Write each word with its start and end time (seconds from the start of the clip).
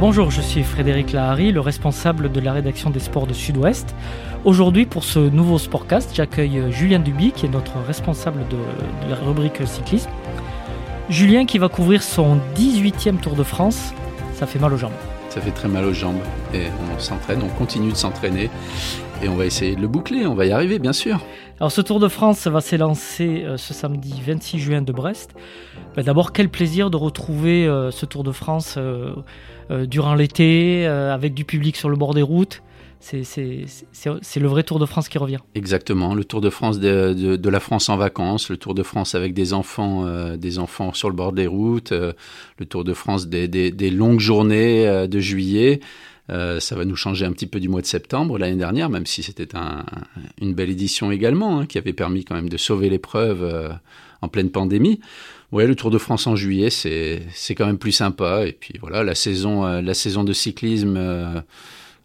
Bonjour, 0.00 0.30
je 0.30 0.40
suis 0.40 0.62
Frédéric 0.62 1.10
Lahari, 1.10 1.50
le 1.50 1.58
responsable 1.58 2.30
de 2.30 2.38
la 2.38 2.52
rédaction 2.52 2.88
des 2.88 3.00
sports 3.00 3.26
de 3.26 3.32
Sud-Ouest. 3.32 3.96
Aujourd'hui, 4.44 4.86
pour 4.86 5.02
ce 5.02 5.18
nouveau 5.18 5.58
Sportcast, 5.58 6.14
j'accueille 6.14 6.70
Julien 6.70 7.00
Duby, 7.00 7.32
qui 7.32 7.46
est 7.46 7.48
notre 7.48 7.78
responsable 7.84 8.46
de, 8.46 8.56
de 9.04 9.10
la 9.10 9.16
rubrique 9.16 9.66
cyclisme. 9.66 10.10
Julien 11.10 11.46
qui 11.46 11.58
va 11.58 11.68
couvrir 11.68 12.04
son 12.04 12.38
18e 12.54 13.16
Tour 13.16 13.34
de 13.34 13.42
France. 13.42 13.92
Ça 14.34 14.46
fait 14.46 14.60
mal 14.60 14.72
aux 14.72 14.76
jambes. 14.76 14.92
Ça 15.28 15.40
fait 15.40 15.50
très 15.50 15.68
mal 15.68 15.84
aux 15.84 15.92
jambes. 15.92 16.20
Et 16.54 16.66
on 16.94 16.98
s'entraîne, 16.98 17.42
on 17.42 17.48
continue 17.48 17.92
de 17.92 17.96
s'entraîner. 17.96 18.50
Et 19.22 19.28
on 19.28 19.34
va 19.34 19.46
essayer 19.46 19.74
de 19.74 19.80
le 19.80 19.88
boucler, 19.88 20.26
on 20.26 20.34
va 20.34 20.46
y 20.46 20.52
arriver, 20.52 20.78
bien 20.78 20.92
sûr. 20.92 21.20
Alors 21.58 21.72
ce 21.72 21.80
Tour 21.80 21.98
de 21.98 22.06
France 22.06 22.46
va 22.46 22.60
s'élancer 22.60 23.42
euh, 23.44 23.56
ce 23.56 23.74
samedi 23.74 24.22
26 24.24 24.60
juin 24.60 24.82
de 24.82 24.92
Brest. 24.92 25.34
Ben, 25.96 26.04
D'abord, 26.04 26.32
quel 26.32 26.48
plaisir 26.48 26.88
de 26.88 26.96
retrouver 26.96 27.66
euh, 27.66 27.90
ce 27.90 28.06
Tour 28.06 28.22
de 28.22 28.30
France 28.30 28.76
euh, 28.78 29.14
durant 29.86 30.14
l'été, 30.14 30.86
avec 30.86 31.34
du 31.34 31.44
public 31.44 31.76
sur 31.76 31.90
le 31.90 31.96
bord 31.96 32.14
des 32.14 32.22
routes. 32.22 32.62
C'est- 33.00 34.38
le 34.40 34.48
vrai 34.48 34.62
Tour 34.64 34.78
de 34.78 34.86
France 34.86 35.08
qui 35.08 35.18
revient. 35.18 35.38
Exactement, 35.54 36.14
le 36.14 36.24
Tour 36.24 36.40
de 36.40 36.50
France 36.50 36.78
de, 36.80 37.48
la 37.48 37.60
France 37.60 37.88
en 37.88 37.96
vacances, 37.96 38.50
le 38.50 38.56
Tour 38.56 38.74
de 38.74 38.82
France 38.82 39.14
avec 39.14 39.34
des 39.34 39.52
enfants, 39.52 40.04
euh, 40.06 40.36
des 40.36 40.58
enfants 40.58 40.92
sur 40.92 41.08
le 41.08 41.14
bord 41.14 41.32
des 41.32 41.46
routes, 41.46 41.92
euh, 41.92 42.12
le 42.58 42.66
Tour 42.66 42.84
de 42.84 42.92
France 42.94 43.28
des, 43.28 43.90
longues 43.90 44.20
journées 44.20 44.86
euh, 44.86 45.06
de 45.06 45.20
juillet. 45.20 45.80
Ça 46.28 46.76
va 46.76 46.84
nous 46.84 46.96
changer 46.96 47.24
un 47.24 47.32
petit 47.32 47.46
peu 47.46 47.58
du 47.58 47.70
mois 47.70 47.80
de 47.80 47.86
septembre 47.86 48.36
l'année 48.36 48.58
dernière, 48.58 48.90
même 48.90 49.06
si 49.06 49.22
c'était 49.22 49.56
un- 49.56 49.86
une 50.42 50.52
belle 50.52 50.68
édition 50.68 51.10
également, 51.10 51.60
hein, 51.60 51.66
qui 51.66 51.78
avait 51.78 51.94
permis 51.94 52.26
quand 52.26 52.34
même 52.34 52.50
de 52.50 52.58
sauver 52.58 52.90
l'épreuve 52.90 53.72
en 54.20 54.28
pleine 54.28 54.50
pandémie. 54.50 55.00
Ouais, 55.52 55.66
le 55.66 55.74
Tour 55.74 55.90
de 55.90 55.96
France 55.96 56.26
en 56.26 56.36
juillet, 56.36 56.68
c'est 56.68 57.54
quand 57.56 57.64
même 57.64 57.78
plus 57.78 57.92
sympa. 57.92 58.46
Et 58.46 58.52
puis 58.52 58.74
voilà, 58.78 59.02
la 59.04 59.14
saison, 59.14 59.62
la 59.80 59.94
saison 59.94 60.22
de 60.22 60.34
cyclisme 60.34 60.98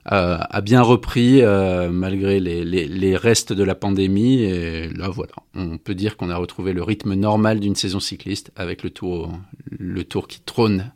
a, 0.05 0.55
a 0.55 0.61
bien 0.61 0.81
repris 0.81 1.41
euh, 1.41 1.89
malgré 1.89 2.39
les, 2.39 3.17
restes 3.17 3.53
de 3.53 3.63
la 3.63 3.75
pandémie. 3.75 4.41
Et 4.41 4.89
là, 4.89 5.09
voilà, 5.09 5.33
on 5.55 5.77
peut 5.77 5.95
dire 5.95 6.17
qu'on 6.17 6.29
a 6.29 6.35
retrouvé 6.35 6.73
le 6.73 6.83
rythme 6.83 7.13
normal 7.13 7.59
d'une 7.59 7.75
saison 7.75 7.99
cycliste 7.99 8.51
avec 8.55 8.83
le 8.83 8.89
Tour, 8.89 9.31
le 9.71 10.03
Tour 10.03 10.27
qui 10.27 10.41
trône 10.41 10.91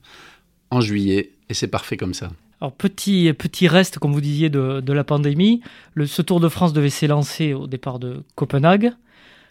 en 0.72 0.82
juillet. 0.82 1.32
Et 1.50 1.54
c'est 1.54 1.68
parfait 1.68 1.98
comme 1.98 2.14
ça. 2.14 2.30
Alors 2.60 2.74
petit, 2.74 3.32
petit 3.34 3.68
reste, 3.68 4.00
comme 4.00 4.14
vous 4.14 4.22
disiez, 4.22 4.50
de, 4.50 4.82
de 4.82 4.94
la 4.94 5.04
pandémie. 5.04 5.62
Le, 5.94 6.06
ce 6.06 6.22
Tour 6.22 6.40
de 6.40 6.50
France 6.50 6.74
devait 6.74 6.90
s'élancer 6.90 7.54
au 7.54 7.68
départ 7.68 8.00
de 8.00 8.24
Copenhague. 8.36 8.92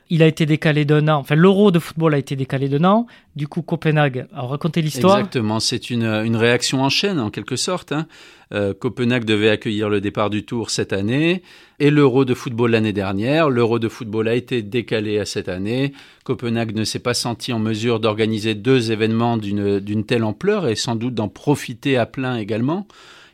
Il 0.08 0.22
a 0.22 0.26
été 0.26 0.46
décalé 0.46 0.84
d'un 0.84 1.08
an. 1.08 1.18
Enfin, 1.18 1.34
l'Euro 1.34 1.70
de 1.70 1.78
football 1.78 2.14
a 2.14 2.18
été 2.18 2.36
décalé 2.36 2.68
d'un 2.68 2.84
an. 2.84 3.06
Du 3.34 3.48
coup, 3.48 3.62
Copenhague 3.62 4.26
a 4.32 4.42
raconté 4.42 4.80
l'histoire. 4.82 5.18
Exactement, 5.18 5.58
c'est 5.58 5.90
une, 5.90 6.06
réaction 6.36 6.82
en 6.82 6.88
chaîne 6.88 7.18
en 7.18 7.30
quelque 7.30 7.56
sorte. 7.56 7.92
hein. 7.92 8.06
Euh, 8.54 8.72
Copenhague 8.72 9.24
devait 9.24 9.48
accueillir 9.48 9.88
le 9.88 10.00
départ 10.00 10.30
du 10.30 10.44
Tour 10.44 10.70
cette 10.70 10.92
année 10.92 11.42
et 11.80 11.90
l'Euro 11.90 12.24
de 12.24 12.34
football 12.34 12.70
l'année 12.70 12.92
dernière. 12.92 13.50
L'Euro 13.50 13.80
de 13.80 13.88
football 13.88 14.28
a 14.28 14.34
été 14.34 14.62
décalé 14.62 15.18
à 15.18 15.24
cette 15.24 15.48
année. 15.48 15.92
Copenhague 16.24 16.74
ne 16.74 16.84
s'est 16.84 17.00
pas 17.00 17.14
senti 17.14 17.52
en 17.52 17.58
mesure 17.58 17.98
d'organiser 17.98 18.54
deux 18.54 18.92
événements 18.92 19.36
d'une 19.36 20.04
telle 20.04 20.22
ampleur 20.22 20.68
et 20.68 20.76
sans 20.76 20.94
doute 20.94 21.14
d'en 21.14 21.28
profiter 21.28 21.96
à 21.96 22.06
plein 22.06 22.36
également 22.36 22.86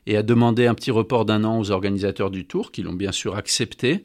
et 0.06 0.16
a 0.16 0.22
demandé 0.22 0.66
un 0.66 0.74
petit 0.74 0.90
report 0.90 1.24
d'un 1.24 1.44
an 1.44 1.60
aux 1.60 1.70
organisateurs 1.70 2.30
du 2.30 2.44
Tour 2.44 2.72
qui 2.72 2.82
l'ont 2.82 2.92
bien 2.92 3.12
sûr 3.12 3.36
accepté. 3.36 4.04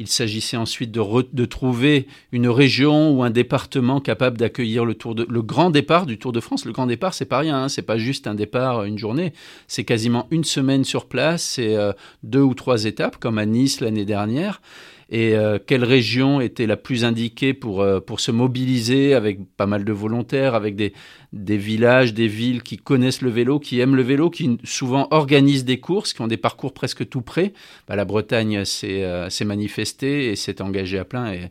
Il 0.00 0.06
s'agissait 0.06 0.56
ensuite 0.56 0.92
de, 0.92 1.00
re- 1.00 1.46
trouver 1.46 2.06
une 2.30 2.48
région 2.48 3.10
ou 3.10 3.24
un 3.24 3.30
département 3.30 4.00
capable 4.00 4.38
d'accueillir 4.38 4.84
le, 4.84 4.96
le 5.28 5.42
grand 5.42 5.70
départ 5.70 6.06
du 6.06 6.18
Tour 6.18 6.30
de 6.30 6.38
France. 6.38 6.64
Le 6.64 6.72
grand 6.72 6.86
départ, 6.86 7.14
c'est 7.14 7.24
pas 7.24 7.38
rien, 7.38 7.64
hein, 7.64 7.68
c'est 7.68 7.82
pas 7.82 7.98
juste 7.98 8.28
un 8.28 8.36
départ, 8.36 8.84
une 8.84 8.96
journée. 8.96 9.32
C'est 9.66 9.84
quasiment 9.84 10.28
une 10.30 10.44
semaine 10.44 10.84
sur 10.84 11.06
place, 11.06 11.42
c'est 11.42 11.74
euh, 11.74 11.92
deux 12.22 12.42
ou 12.42 12.54
trois 12.54 12.84
étapes, 12.84 13.16
comme 13.16 13.38
à 13.38 13.44
Nice 13.44 13.80
l'année 13.80 14.04
dernière. 14.04 14.62
Et 15.10 15.34
euh, 15.36 15.58
quelle 15.64 15.84
région 15.84 16.40
était 16.40 16.66
la 16.66 16.76
plus 16.76 17.04
indiquée 17.04 17.54
pour, 17.54 17.80
euh, 17.80 17.98
pour 17.98 18.20
se 18.20 18.30
mobiliser 18.30 19.14
avec 19.14 19.38
pas 19.56 19.64
mal 19.66 19.84
de 19.84 19.92
volontaires, 19.92 20.54
avec 20.54 20.76
des, 20.76 20.92
des 21.32 21.56
villages, 21.56 22.12
des 22.12 22.28
villes 22.28 22.62
qui 22.62 22.76
connaissent 22.76 23.22
le 23.22 23.30
vélo, 23.30 23.58
qui 23.58 23.80
aiment 23.80 23.96
le 23.96 24.02
vélo, 24.02 24.28
qui 24.28 24.58
souvent 24.64 25.08
organisent 25.10 25.64
des 25.64 25.80
courses, 25.80 26.12
qui 26.12 26.20
ont 26.20 26.26
des 26.26 26.36
parcours 26.36 26.74
presque 26.74 27.08
tout 27.08 27.22
près. 27.22 27.54
Bah, 27.88 27.96
la 27.96 28.04
Bretagne 28.04 28.66
s'est 28.66 29.02
euh, 29.02 29.30
s'est 29.30 29.46
manifestée 29.46 30.30
et 30.30 30.36
s'est 30.36 30.60
engagée 30.60 30.98
à 30.98 31.06
plein. 31.06 31.32
Et, 31.32 31.50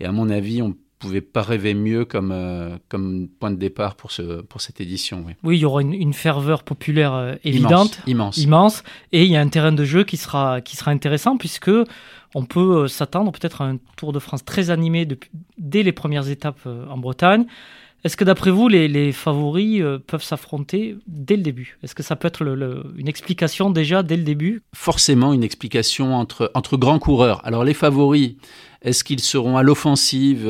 et 0.00 0.04
à 0.04 0.12
mon 0.12 0.28
avis, 0.28 0.60
on 0.60 0.76
pouvait 0.98 1.20
pas 1.20 1.42
rêver 1.42 1.74
mieux 1.74 2.04
comme, 2.04 2.32
euh, 2.32 2.76
comme 2.88 3.28
point 3.38 3.52
de 3.52 3.56
départ 3.56 3.94
pour, 3.94 4.10
ce, 4.10 4.42
pour 4.42 4.60
cette 4.60 4.80
édition. 4.80 5.22
Oui. 5.26 5.32
Oui, 5.44 5.56
il 5.56 5.60
y 5.60 5.64
aura 5.64 5.80
une, 5.80 5.94
une 5.94 6.12
ferveur 6.12 6.64
populaire 6.64 7.14
euh, 7.14 7.34
évidente, 7.44 8.00
Immense. 8.06 8.36
immense. 8.36 8.36
immense, 8.38 8.82
et 9.12 9.24
il 9.24 9.30
y 9.30 9.36
a 9.36 9.40
un 9.40 9.48
terrain 9.48 9.70
de 9.72 9.84
jeu 9.84 10.02
qui 10.04 10.16
sera, 10.16 10.60
qui 10.60 10.76
sera 10.76 10.90
intéressant 10.90 11.36
puisque 11.36 11.70
on 12.34 12.44
peut 12.44 12.84
euh, 12.84 12.88
s'attendre 12.88 13.32
peut-être 13.32 13.62
à 13.62 13.66
un 13.66 13.78
Tour 13.96 14.12
de 14.12 14.18
France 14.18 14.44
très 14.44 14.70
animé 14.70 15.06
depuis, 15.06 15.30
dès 15.56 15.82
les 15.82 15.92
premières 15.92 16.28
étapes 16.28 16.60
euh, 16.66 16.86
en 16.88 16.98
Bretagne. 16.98 17.46
Est-ce 18.04 18.16
que 18.16 18.24
d'après 18.24 18.52
vous, 18.52 18.68
les, 18.68 19.10
favoris 19.10 19.80
euh, 19.80 19.98
peuvent 19.98 20.22
s'affronter 20.22 20.96
dès 21.08 21.36
le 21.36 21.42
début? 21.42 21.78
Est-ce 21.82 21.96
que 21.96 22.04
ça 22.04 22.14
peut 22.14 22.28
être 22.28 22.42
une 22.96 23.08
explication 23.08 23.70
déjà 23.70 24.04
dès 24.04 24.16
le 24.16 24.22
début? 24.22 24.62
Forcément 24.72 25.32
une 25.32 25.42
explication 25.42 26.14
entre, 26.14 26.52
entre 26.54 26.76
grands 26.76 27.00
coureurs. 27.00 27.44
Alors 27.44 27.64
les 27.64 27.74
favoris, 27.74 28.34
est-ce 28.82 29.02
qu'ils 29.02 29.20
seront 29.20 29.56
à 29.56 29.64
l'offensive? 29.64 30.44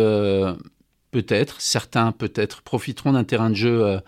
Peut-être. 1.11 1.59
Certains 1.63 2.13
peut-être 2.13 2.61
profiteront 2.61 3.13
d'un 3.13 3.25
terrain 3.25 3.49
de 3.49 3.55
jeu 3.55 3.99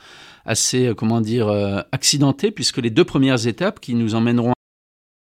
assez, 0.44 0.92
comment 0.94 1.22
dire, 1.22 1.48
accidenté, 1.92 2.50
puisque 2.50 2.76
les 2.76 2.90
deux 2.90 3.04
premières 3.04 3.46
étapes 3.46 3.80
qui 3.80 3.94
nous 3.94 4.14
emmèneront 4.14 4.52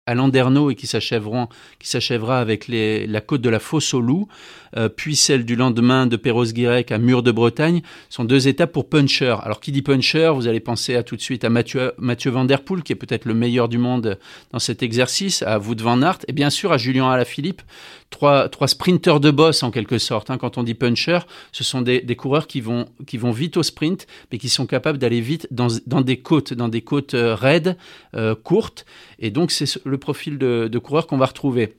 à 0.07 0.15
Landerneau 0.15 0.71
et 0.71 0.75
qui 0.75 0.87
s'achèveront, 0.87 1.47
qui 1.77 1.87
s'achèvera 1.87 2.39
avec 2.39 2.67
les, 2.67 3.05
la 3.05 3.21
côte 3.21 3.41
de 3.41 3.49
la 3.49 3.59
Fosse 3.59 3.93
au 3.93 4.01
Loup, 4.01 4.27
euh, 4.75 4.89
puis 4.89 5.15
celle 5.15 5.45
du 5.45 5.55
lendemain 5.55 6.07
de 6.07 6.15
Perros-Guirec 6.15 6.91
à 6.91 6.97
Mur 6.97 7.21
de 7.21 7.31
Bretagne, 7.31 7.81
sont 8.09 8.23
deux 8.23 8.47
étapes 8.47 8.71
pour 8.71 8.89
puncher. 8.89 9.35
Alors 9.43 9.59
qui 9.59 9.71
dit 9.71 9.81
puncher, 9.81 10.31
vous 10.33 10.47
allez 10.47 10.59
penser 10.59 10.95
à 10.95 11.03
tout 11.03 11.15
de 11.15 11.21
suite 11.21 11.43
à 11.43 11.49
Mathieu, 11.49 11.93
Mathieu 11.97 12.31
Van 12.31 12.45
Der 12.45 12.63
Poel, 12.63 12.83
qui 12.83 12.93
est 12.93 12.95
peut-être 12.95 13.25
le 13.25 13.33
meilleur 13.33 13.67
du 13.67 13.77
monde 13.77 14.17
dans 14.51 14.59
cet 14.59 14.81
exercice, 14.81 15.43
à 15.43 15.59
Wout 15.59 15.81
van 15.81 16.01
Aert, 16.01 16.19
et 16.27 16.33
bien 16.33 16.49
sûr 16.49 16.71
à 16.71 16.77
Julien 16.77 17.09
Alaphilippe, 17.09 17.61
trois, 18.09 18.49
trois 18.49 18.67
sprinteurs 18.67 19.19
de 19.19 19.31
boss 19.31 19.63
en 19.63 19.71
quelque 19.71 19.97
sorte. 19.97 20.29
hein. 20.29 20.37
Quand 20.37 20.57
on 20.57 20.63
dit 20.63 20.73
puncher, 20.73 21.19
ce 21.51 21.63
sont 21.63 21.81
des, 21.81 22.01
des 22.01 22.15
coureurs 22.15 22.47
qui 22.47 22.61
vont, 22.61 22.85
qui 23.05 23.17
vont 23.17 23.31
vite 23.31 23.57
au 23.57 23.63
sprint, 23.63 24.07
mais 24.31 24.37
qui 24.37 24.49
sont 24.49 24.65
capables 24.65 24.97
d'aller 24.97 25.21
vite 25.21 25.47
dans, 25.51 25.67
dans 25.85 26.01
des 26.01 26.17
côtes, 26.19 26.53
dans 26.53 26.69
des 26.69 26.81
côtes 26.81 27.13
euh, 27.13 27.35
raides, 27.35 27.77
euh, 28.15 28.35
courtes, 28.35 28.85
et 29.19 29.29
donc 29.31 29.51
c'est 29.51 29.65
ce- 29.65 29.79
le 29.83 29.97
profil 29.97 30.37
de, 30.37 30.69
de 30.71 30.79
coureur 30.79 31.07
qu'on 31.07 31.17
va 31.17 31.25
retrouver. 31.27 31.75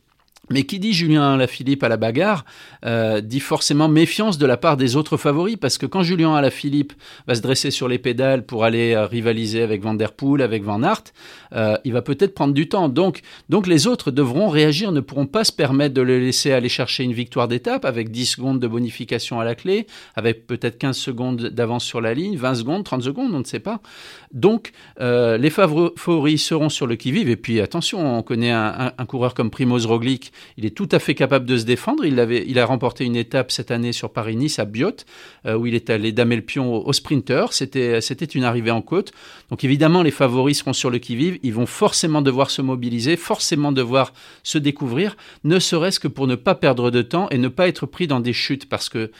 Mais 0.50 0.62
qui 0.64 0.78
dit 0.78 0.92
Julien 0.92 1.34
Alaphilippe 1.34 1.82
à 1.84 1.88
la 1.88 1.97
bagarre 1.97 2.44
euh, 2.84 3.20
dit 3.20 3.41
forcément 3.41 3.88
méfiance 3.88 4.38
de 4.38 4.47
la 4.47 4.56
part 4.56 4.76
des 4.76 4.97
autres 4.97 5.16
favoris 5.16 5.56
parce 5.56 5.78
que 5.78 5.86
quand 5.86 6.03
Julien 6.03 6.34
Alaphilippe 6.34 6.92
va 7.26 7.34
se 7.34 7.41
dresser 7.42 7.70
sur 7.70 7.88
les 7.88 7.98
pédales 7.98 8.44
pour 8.47 8.64
aller 8.64 8.94
euh, 8.94 9.06
rivaliser 9.06 9.62
avec 9.62 9.82
Van 9.82 9.94
Der 9.94 10.12
Poel, 10.12 10.42
avec 10.42 10.62
Van 10.64 10.82
Aert, 10.82 11.04
euh, 11.54 11.76
il 11.84 11.92
va 11.92 12.03
peut-être 12.03 12.34
prendre 12.34 12.54
du 12.54 12.69
temps. 12.69 12.88
Donc, 12.88 13.20
donc 13.48 13.66
les 13.66 13.86
autres 13.86 14.10
devront 14.10 14.48
réagir, 14.48 14.92
ne 14.92 15.00
pourront 15.00 15.26
pas 15.26 15.44
se 15.44 15.53
permettre 15.53 15.94
de 15.94 16.03
le 16.03 16.19
laisser 16.19 16.53
aller 16.53 16.69
chercher 16.69 17.04
une 17.04 17.12
victoire 17.12 17.48
d'étape 17.48 17.84
avec 17.84 18.10
10 18.10 18.26
secondes 18.26 18.60
de 18.60 18.66
bonification 18.69 19.41
à 19.41 19.44
la 19.44 19.54
clé, 19.54 19.86
avec 20.16 20.47
peut-être 20.47 20.78
15 20.78 20.97
secondes 20.97 21.42
d'avance 21.48 21.84
sur 21.84 22.00
la 22.00 22.15
ligne, 22.15 22.36
20 22.36 22.54
secondes, 22.54 22.84
30 22.84 23.03
secondes, 23.03 23.34
on 23.34 23.41
ne 23.41 23.44
sait 23.44 23.60
pas. 23.60 23.80
Donc, 24.32 24.72
euh, 25.00 25.36
les 25.38 25.50
favoris 25.50 26.42
seront 26.42 26.69
sur 26.69 26.86
le 26.86 26.97
qui-vive. 26.97 27.28
Et 27.28 27.36
puis, 27.36 27.60
attention, 27.60 28.19
on 28.19 28.22
connaît 28.22 28.50
un, 28.50 28.75
un- 28.78 28.92
un 28.98 29.06
coureur 29.06 29.34
comme 29.34 29.50
Primoz 29.50 29.86
Roglic. 29.86 30.32
Il 30.56 30.66
est 30.66 30.76
tout 30.76 30.88
à 30.93 30.99
fait 30.99 31.15
capable 31.15 31.47
de 31.47 31.56
se 31.56 31.65
défendre. 31.65 32.04
Il, 32.04 32.19
avait, 32.21 32.44
il 32.47 32.59
a 32.59 32.66
remporté 32.66 33.04
une 33.04 33.16
étape 33.16 33.51
cette 33.51 33.71
année 33.71 33.92
sur 33.92 34.13
Paris-Nice 34.13 34.59
à 34.59 34.65
Biot, 34.65 34.92
euh, 35.47 35.54
où 35.54 35.66
il 35.66 35.74
est 35.74 35.91
allé 35.91 36.13
damer 36.13 36.36
le 36.36 36.42
pion 36.42 36.74
au, 36.74 36.92
sprinter. 36.92 37.53
C'était, 37.53 38.01
une 38.34 38.45
arrivée 38.45 38.71
en 38.71 38.83
côte. 38.83 39.13
Donc, 39.51 39.65
évidemment, 39.65 40.03
les 40.03 40.10
favoris 40.10 40.59
seront 40.59 40.72
sur 40.72 40.91
le 40.91 40.98
qui-vive. 40.98 41.39
Ils 41.42 41.54
vont 41.54 41.66
forcément 41.66 42.22
devoir 42.22 42.51
se 42.51 42.63
mobiliser, 42.63 43.16
forcément 43.16 43.72
devoir 43.72 44.13
se 44.42 44.59
découvrir, 44.59 45.16
ne 45.45 45.59
serait-ce 45.59 46.01
que 46.01 46.09
pour 46.09 46.27
ne 46.27 46.34
pas 46.34 46.54
perdre 46.54 46.91
de 46.91 47.03
temps 47.03 47.28
et 47.30 47.39
ne 47.39 47.48
pas 47.48 47.68
être 47.68 47.86
pris 47.86 48.07
dans 48.07 48.21
des 48.21 48.33
chutes. 48.33 48.68
Parce 48.68 48.89
que 48.89 49.10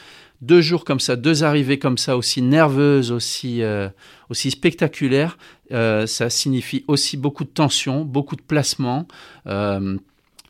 deux 0.41 0.61
jours 0.61 0.85
comme 0.85 1.01
ça, 1.01 1.17
deux 1.17 1.43
arrivées 1.43 1.79
comme 1.79 1.99
ça, 1.99 2.17
aussi 2.17 2.43
nerveuses, 2.43 3.11
aussi, 3.11 3.63
euh, 3.63 3.89
aussi 4.31 4.51
spectaculaires, 4.51 5.37
euh, 5.73 6.07
ça 6.07 6.31
signifie 6.31 6.85
aussi 6.87 7.17
beaucoup 7.17 7.45
de 7.45 7.51
tension, 7.51 8.05
beaucoup 8.05 8.37
de 8.37 8.43
placement. 8.43 9.07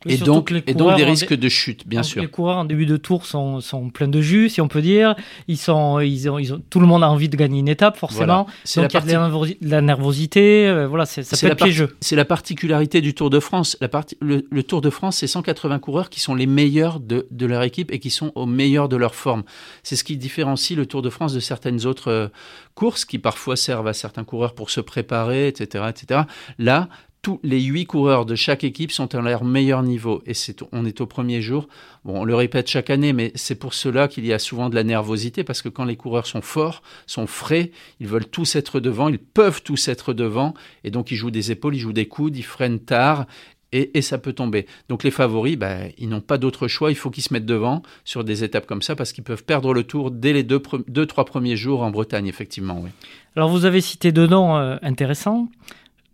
Et, 0.05 0.17
donc, 0.17 0.51
et 0.51 0.73
donc 0.73 0.95
des 0.95 1.03
risques 1.03 1.33
de 1.33 1.49
chute, 1.49 1.87
bien 1.87 2.03
sûr. 2.03 2.21
Les 2.21 2.27
coureurs 2.27 2.57
en 2.57 2.65
début 2.65 2.85
de 2.85 2.97
tour 2.97 3.25
sont, 3.25 3.59
sont 3.59 3.89
pleins 3.89 4.07
de 4.07 4.21
jus, 4.21 4.49
si 4.49 4.61
on 4.61 4.67
peut 4.67 4.81
dire. 4.81 5.15
Ils 5.47 5.57
sont, 5.57 5.99
ils 5.99 6.29
ont, 6.29 6.39
ils 6.39 6.53
ont, 6.53 6.61
tout 6.69 6.79
le 6.79 6.87
monde 6.87 7.03
a 7.03 7.09
envie 7.09 7.27
de 7.27 7.35
gagner 7.35 7.59
une 7.59 7.67
étape, 7.67 7.97
forcément. 7.97 8.45
Donc 8.45 8.49
il 8.75 8.81
y 8.81 8.85
a 8.95 9.01
de 9.01 9.55
la, 9.61 9.81
nervosité. 9.81 10.67
Euh, 10.67 10.87
voilà, 10.87 11.05
ça 11.05 11.21
peut 11.21 11.51
être 11.51 11.63
piégeux. 11.63 11.97
C'est 11.99 12.15
la 12.15 12.25
particularité 12.25 13.01
du 13.01 13.13
Tour 13.13 13.29
de 13.29 13.39
France. 13.39 13.77
La 13.81 13.89
partie, 13.89 14.17
le, 14.21 14.45
le, 14.49 14.63
Tour 14.63 14.81
de 14.81 14.89
France, 14.89 15.17
c'est 15.17 15.27
180 15.27 15.79
coureurs 15.79 16.09
qui 16.09 16.19
sont 16.19 16.35
les 16.35 16.45
meilleurs 16.45 16.99
de, 16.99 17.27
de, 17.31 17.45
leur 17.45 17.63
équipe 17.63 17.91
et 17.91 17.99
qui 17.99 18.09
sont 18.09 18.31
au 18.35 18.45
meilleur 18.45 18.87
de 18.87 18.95
leur 18.95 19.15
forme. 19.15 19.43
C'est 19.83 19.95
ce 19.95 20.03
qui 20.03 20.15
différencie 20.17 20.77
le 20.77 20.85
Tour 20.85 21.01
de 21.01 21.09
France 21.09 21.33
de 21.33 21.39
certaines 21.39 21.85
autres 21.85 22.11
euh, 22.11 22.27
courses 22.75 23.03
qui 23.03 23.19
parfois 23.19 23.55
servent 23.55 23.87
à 23.87 23.93
certains 23.93 24.23
coureurs 24.23 24.53
pour 24.53 24.69
se 24.69 24.79
préparer, 24.79 25.47
etc., 25.47 25.85
etc. 25.89 26.21
Là, 26.57 26.87
tous 27.21 27.39
les 27.43 27.61
huit 27.61 27.85
coureurs 27.85 28.25
de 28.25 28.35
chaque 28.35 28.63
équipe 28.63 28.91
sont 28.91 29.13
à 29.13 29.21
leur 29.21 29.43
meilleur 29.43 29.83
niveau. 29.83 30.21
Et 30.25 30.33
c'est, 30.33 30.63
on 30.71 30.85
est 30.85 31.01
au 31.01 31.05
premier 31.05 31.41
jour. 31.41 31.67
Bon, 32.05 32.21
on 32.21 32.23
le 32.23 32.35
répète 32.35 32.69
chaque 32.69 32.89
année, 32.89 33.13
mais 33.13 33.31
c'est 33.35 33.55
pour 33.55 33.73
cela 33.73 34.07
qu'il 34.07 34.25
y 34.25 34.33
a 34.33 34.39
souvent 34.39 34.69
de 34.69 34.75
la 34.75 34.83
nervosité, 34.83 35.43
parce 35.43 35.61
que 35.61 35.69
quand 35.69 35.85
les 35.85 35.97
coureurs 35.97 36.27
sont 36.27 36.41
forts, 36.41 36.81
sont 37.07 37.27
frais, 37.27 37.71
ils 37.99 38.07
veulent 38.07 38.27
tous 38.27 38.55
être 38.55 38.79
devant, 38.79 39.09
ils 39.09 39.19
peuvent 39.19 39.61
tous 39.63 39.87
être 39.89 40.13
devant, 40.13 40.53
et 40.83 40.91
donc 40.91 41.11
ils 41.11 41.15
jouent 41.15 41.31
des 41.31 41.51
épaules, 41.51 41.75
ils 41.75 41.79
jouent 41.79 41.93
des 41.93 42.07
coudes, 42.07 42.37
ils 42.37 42.43
freinent 42.43 42.79
tard, 42.79 43.25
et, 43.71 44.01
ça 44.01 44.17
peut 44.17 44.33
tomber. 44.33 44.65
Donc 44.87 45.03
les 45.03 45.11
favoris, 45.11 45.55
ben, 45.55 45.91
ils 45.97 46.09
n'ont 46.09 46.21
pas 46.21 46.37
d'autre 46.37 46.67
choix, 46.67 46.89
il 46.89 46.95
faut 46.95 47.11
qu'ils 47.11 47.23
se 47.23 47.33
mettent 47.33 47.45
devant 47.45 47.83
sur 48.03 48.23
des 48.23 48.43
étapes 48.43 48.65
comme 48.65 48.81
ça, 48.81 48.95
parce 48.95 49.11
qu'ils 49.11 49.23
peuvent 49.23 49.43
perdre 49.43 49.73
le 49.73 49.83
tour 49.83 50.09
dès 50.09 50.33
les 50.33 50.43
deux, 50.43 50.61
deux 50.87 51.05
trois 51.05 51.25
premiers 51.25 51.55
jours 51.55 51.83
en 51.83 51.91
Bretagne, 51.91 52.27
effectivement. 52.27 52.79
Oui. 52.81 52.89
Alors 53.35 53.49
vous 53.49 53.65
avez 53.65 53.81
cité 53.81 54.11
deux 54.11 54.27
noms 54.27 54.57
euh, 54.57 54.77
intéressants. 54.81 55.49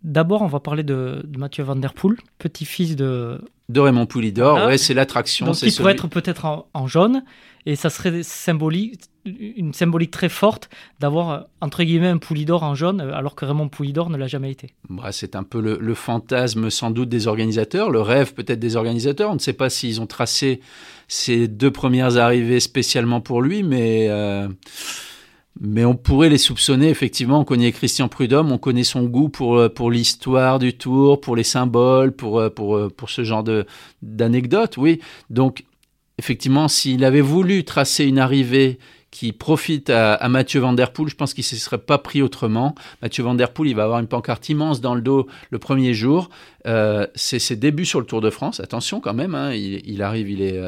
D'abord, 0.06 0.42
on 0.42 0.46
va 0.46 0.60
parler 0.60 0.84
de, 0.84 1.28
Mathieu 1.36 1.64
Van 1.64 1.74
Der 1.74 1.92
Poel, 1.92 2.16
petit-fils 2.38 2.94
de... 2.94 3.40
De 3.68 3.80
Raymond 3.80 4.06
Poulidor, 4.06 4.68
ouais, 4.68 4.78
c'est 4.78 4.94
l'attraction. 4.94 5.46
Donc 5.46 5.60
il 5.62 5.74
pourrait 5.74 5.94
être 5.94 6.06
peut-être 6.06 6.68
en, 6.72 6.86
jaune, 6.86 7.24
et 7.66 7.74
ça 7.74 7.90
serait 7.90 8.22
symbolique, 8.22 9.00
une 9.24 9.74
symbolique 9.74 10.12
très 10.12 10.28
forte 10.28 10.70
d'avoir, 11.00 11.46
entre 11.60 11.82
guillemets, 11.82 12.06
un 12.06 12.18
Poulidor 12.18 12.62
en 12.62 12.76
jaune, 12.76 13.00
alors 13.00 13.34
que 13.34 13.44
Raymond 13.44 13.68
Poulidor 13.68 14.08
ne 14.08 14.16
l'a 14.16 14.28
jamais 14.28 14.52
été. 14.52 14.70
Bah, 14.88 15.10
c'est 15.10 15.34
un 15.34 15.42
peu 15.42 15.60
le, 15.60 15.94
fantasme 15.94 16.70
sans 16.70 16.92
doute 16.92 17.08
des 17.08 17.26
organisateurs, 17.26 17.90
le 17.90 18.00
rêve 18.00 18.32
peut-être 18.32 18.60
des 18.60 18.76
organisateurs. 18.76 19.32
On 19.32 19.34
ne 19.34 19.40
sait 19.40 19.54
pas 19.54 19.70
s'ils 19.70 20.00
ont 20.00 20.06
tracé 20.06 20.60
ces 21.08 21.48
deux 21.48 21.72
premières 21.72 22.16
arrivées 22.16 22.60
spécialement 22.60 23.20
pour 23.20 23.42
lui, 23.42 23.64
mais... 23.64 24.06
Euh, 24.08 24.46
mais 25.60 25.84
on 25.84 25.94
pourrait 25.94 26.28
les 26.28 26.38
soupçonner, 26.38 26.88
effectivement. 26.88 27.40
On 27.40 27.44
connaît 27.44 27.72
Christian 27.72 28.08
Prudhomme, 28.08 28.52
on 28.52 28.58
connaît 28.58 28.84
son 28.84 29.04
goût 29.04 29.28
pour, 29.28 29.56
euh, 29.56 29.68
pour 29.68 29.90
l'histoire 29.90 30.58
du 30.58 30.76
tour, 30.76 31.20
pour 31.20 31.34
les 31.36 31.44
symboles, 31.44 32.12
pour, 32.12 32.38
euh, 32.38 32.50
pour, 32.50 32.76
euh, 32.76 32.90
pour 32.94 33.10
ce 33.10 33.24
genre 33.24 33.44
d'anecdotes, 34.02 34.76
oui. 34.76 35.00
Donc, 35.30 35.64
effectivement, 36.18 36.68
s'il 36.68 37.04
avait 37.04 37.20
voulu 37.20 37.64
tracer 37.64 38.04
une 38.04 38.18
arrivée 38.18 38.78
qui 39.10 39.32
profite 39.32 39.88
à, 39.88 40.28
Mathieu 40.28 40.60
Van 40.60 40.74
Der 40.74 40.92
Poel, 40.92 41.08
je 41.08 41.14
pense 41.14 41.32
qu'il 41.32 41.40
ne 41.42 41.46
se 41.46 41.56
serait 41.56 41.78
pas 41.78 41.96
pris 41.96 42.20
autrement. 42.20 42.74
Mathieu 43.00 43.24
Van 43.24 43.34
Der 43.34 43.50
Poel, 43.50 43.70
il 43.70 43.74
va 43.74 43.84
avoir 43.84 43.98
une 43.98 44.08
pancarte 44.08 44.46
immense 44.50 44.82
dans 44.82 44.94
le 44.94 45.00
dos 45.00 45.26
le 45.48 45.58
premier 45.58 45.94
jour. 45.94 46.28
c'est 47.14 47.38
ses 47.38 47.56
débuts 47.56 47.86
sur 47.86 48.00
le 48.00 48.04
Tour 48.04 48.20
de 48.20 48.28
France. 48.28 48.60
Attention 48.60 49.00
quand 49.00 49.14
même, 49.14 49.34
hein, 49.34 49.54
il, 49.54 50.02
arrive, 50.02 50.28
il 50.28 50.42
est, 50.42 50.60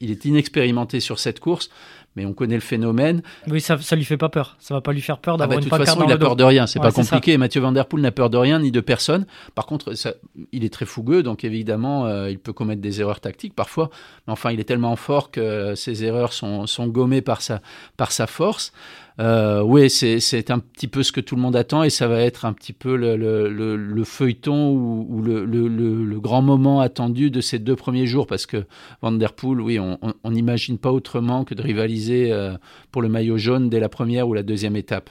il 0.00 0.10
est 0.10 0.24
inexpérimenté 0.24 0.98
sur 0.98 1.20
cette 1.20 1.38
course 1.38 1.70
mais 2.16 2.26
on 2.26 2.32
connaît 2.32 2.54
le 2.54 2.60
phénomène. 2.60 3.22
Oui, 3.48 3.60
ça, 3.60 3.78
ça 3.78 3.96
lui 3.96 4.04
fait 4.04 4.16
pas 4.16 4.28
peur. 4.28 4.56
Ça 4.60 4.74
va 4.74 4.80
pas 4.80 4.92
lui 4.92 5.00
faire 5.00 5.18
peur 5.18 5.36
d'avoir 5.36 5.58
ah 5.58 5.60
bah, 5.60 5.64
une 5.64 5.70
De 5.70 5.76
toute 5.76 5.86
façon, 5.86 6.04
il 6.06 6.12
a 6.12 6.18
peur 6.18 6.36
de 6.36 6.44
rien. 6.44 6.66
C'est 6.66 6.80
pas 6.80 6.92
compliqué. 6.92 7.36
Mathieu 7.38 7.60
Van 7.60 7.72
Der 7.72 7.86
Poel 7.86 8.02
n'a 8.02 8.12
peur 8.12 8.30
de 8.30 8.36
rien 8.36 8.58
ni 8.58 8.70
de 8.70 8.80
personne. 8.80 9.26
Par 9.54 9.66
contre, 9.66 9.94
ça, 9.94 10.14
il 10.52 10.64
est 10.64 10.72
très 10.72 10.86
fougueux, 10.86 11.22
donc 11.22 11.44
évidemment, 11.44 12.06
euh, 12.06 12.30
il 12.30 12.38
peut 12.38 12.52
commettre 12.52 12.80
des 12.80 13.00
erreurs 13.00 13.20
tactiques 13.20 13.54
parfois. 13.54 13.90
Mais 14.26 14.32
enfin, 14.32 14.50
il 14.52 14.60
est 14.60 14.64
tellement 14.64 14.96
fort 14.96 15.30
que 15.30 15.74
ses 15.74 16.04
erreurs 16.04 16.32
sont, 16.32 16.66
sont 16.66 16.86
gommées 16.86 17.22
par 17.22 17.42
sa, 17.42 17.60
par 17.96 18.12
sa 18.12 18.26
force. 18.26 18.72
Euh, 19.20 19.62
oui, 19.62 19.90
c'est 19.90 20.50
un 20.50 20.58
petit 20.58 20.88
peu 20.88 21.04
ce 21.04 21.12
que 21.12 21.20
tout 21.20 21.36
le 21.36 21.42
monde 21.42 21.54
attend 21.54 21.84
et 21.84 21.90
ça 21.90 22.08
va 22.08 22.20
être 22.20 22.44
un 22.44 22.52
petit 22.52 22.72
peu 22.72 22.96
le, 22.96 23.16
le, 23.16 23.76
le, 23.76 24.04
feuilleton 24.04 24.72
ou, 24.72 25.22
le, 25.22 26.18
grand 26.18 26.42
moment 26.42 26.80
attendu 26.80 27.30
de 27.30 27.40
ces 27.40 27.60
deux 27.60 27.76
premiers 27.76 28.06
jours 28.06 28.26
parce 28.26 28.46
que 28.46 28.64
Van 29.02 29.12
Der 29.12 29.32
Poel, 29.32 29.60
oui, 29.60 29.78
on 29.78 30.30
n'imagine 30.30 30.78
pas 30.78 30.90
autrement 30.90 31.44
que 31.44 31.54
de 31.54 31.62
rivaliser 31.62 32.32
euh, 32.32 32.56
pour 32.90 33.02
le 33.02 33.08
maillot 33.08 33.38
jaune 33.38 33.68
dès 33.68 33.78
la 33.78 33.88
première 33.88 34.26
ou 34.26 34.34
la 34.34 34.42
deuxième 34.42 34.74
étape. 34.74 35.10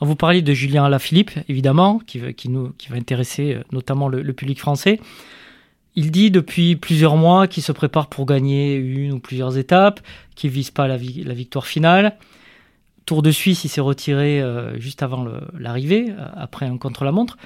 Vous 0.00 0.14
parliez 0.14 0.42
de 0.42 0.52
Julien 0.52 0.84
Alaphilippe, 0.84 1.30
évidemment, 1.48 2.00
qui, 2.06 2.18
va 2.18 2.28
intéresser 2.92 3.54
euh, 3.54 3.62
notamment 3.72 4.08
le, 4.08 4.32
public 4.34 4.58
français. 4.58 5.00
Il 5.96 6.10
dit 6.10 6.30
depuis 6.30 6.76
plusieurs 6.76 7.16
mois 7.16 7.48
qu'il 7.48 7.62
se 7.62 7.72
prépare 7.72 8.08
pour 8.08 8.26
gagner 8.26 8.76
une 8.76 9.12
ou 9.12 9.20
plusieurs 9.20 9.56
étapes, 9.56 10.00
qu'il 10.36 10.50
vise 10.50 10.70
pas 10.70 10.86
la 10.86 10.96
victoire 10.98 11.66
finale. 11.66 12.16
Tour 13.08 13.22
de 13.22 13.30
Suisse, 13.30 13.64
il 13.64 13.70
s'est 13.70 13.80
retiré 13.80 14.42
euh, 14.42 14.78
juste 14.78 15.02
avant 15.02 15.26
l'arrivée, 15.58 16.10
euh, 16.10 16.26
après 16.36 16.66
un 16.66 16.76
contre-la-montre. 16.76 17.38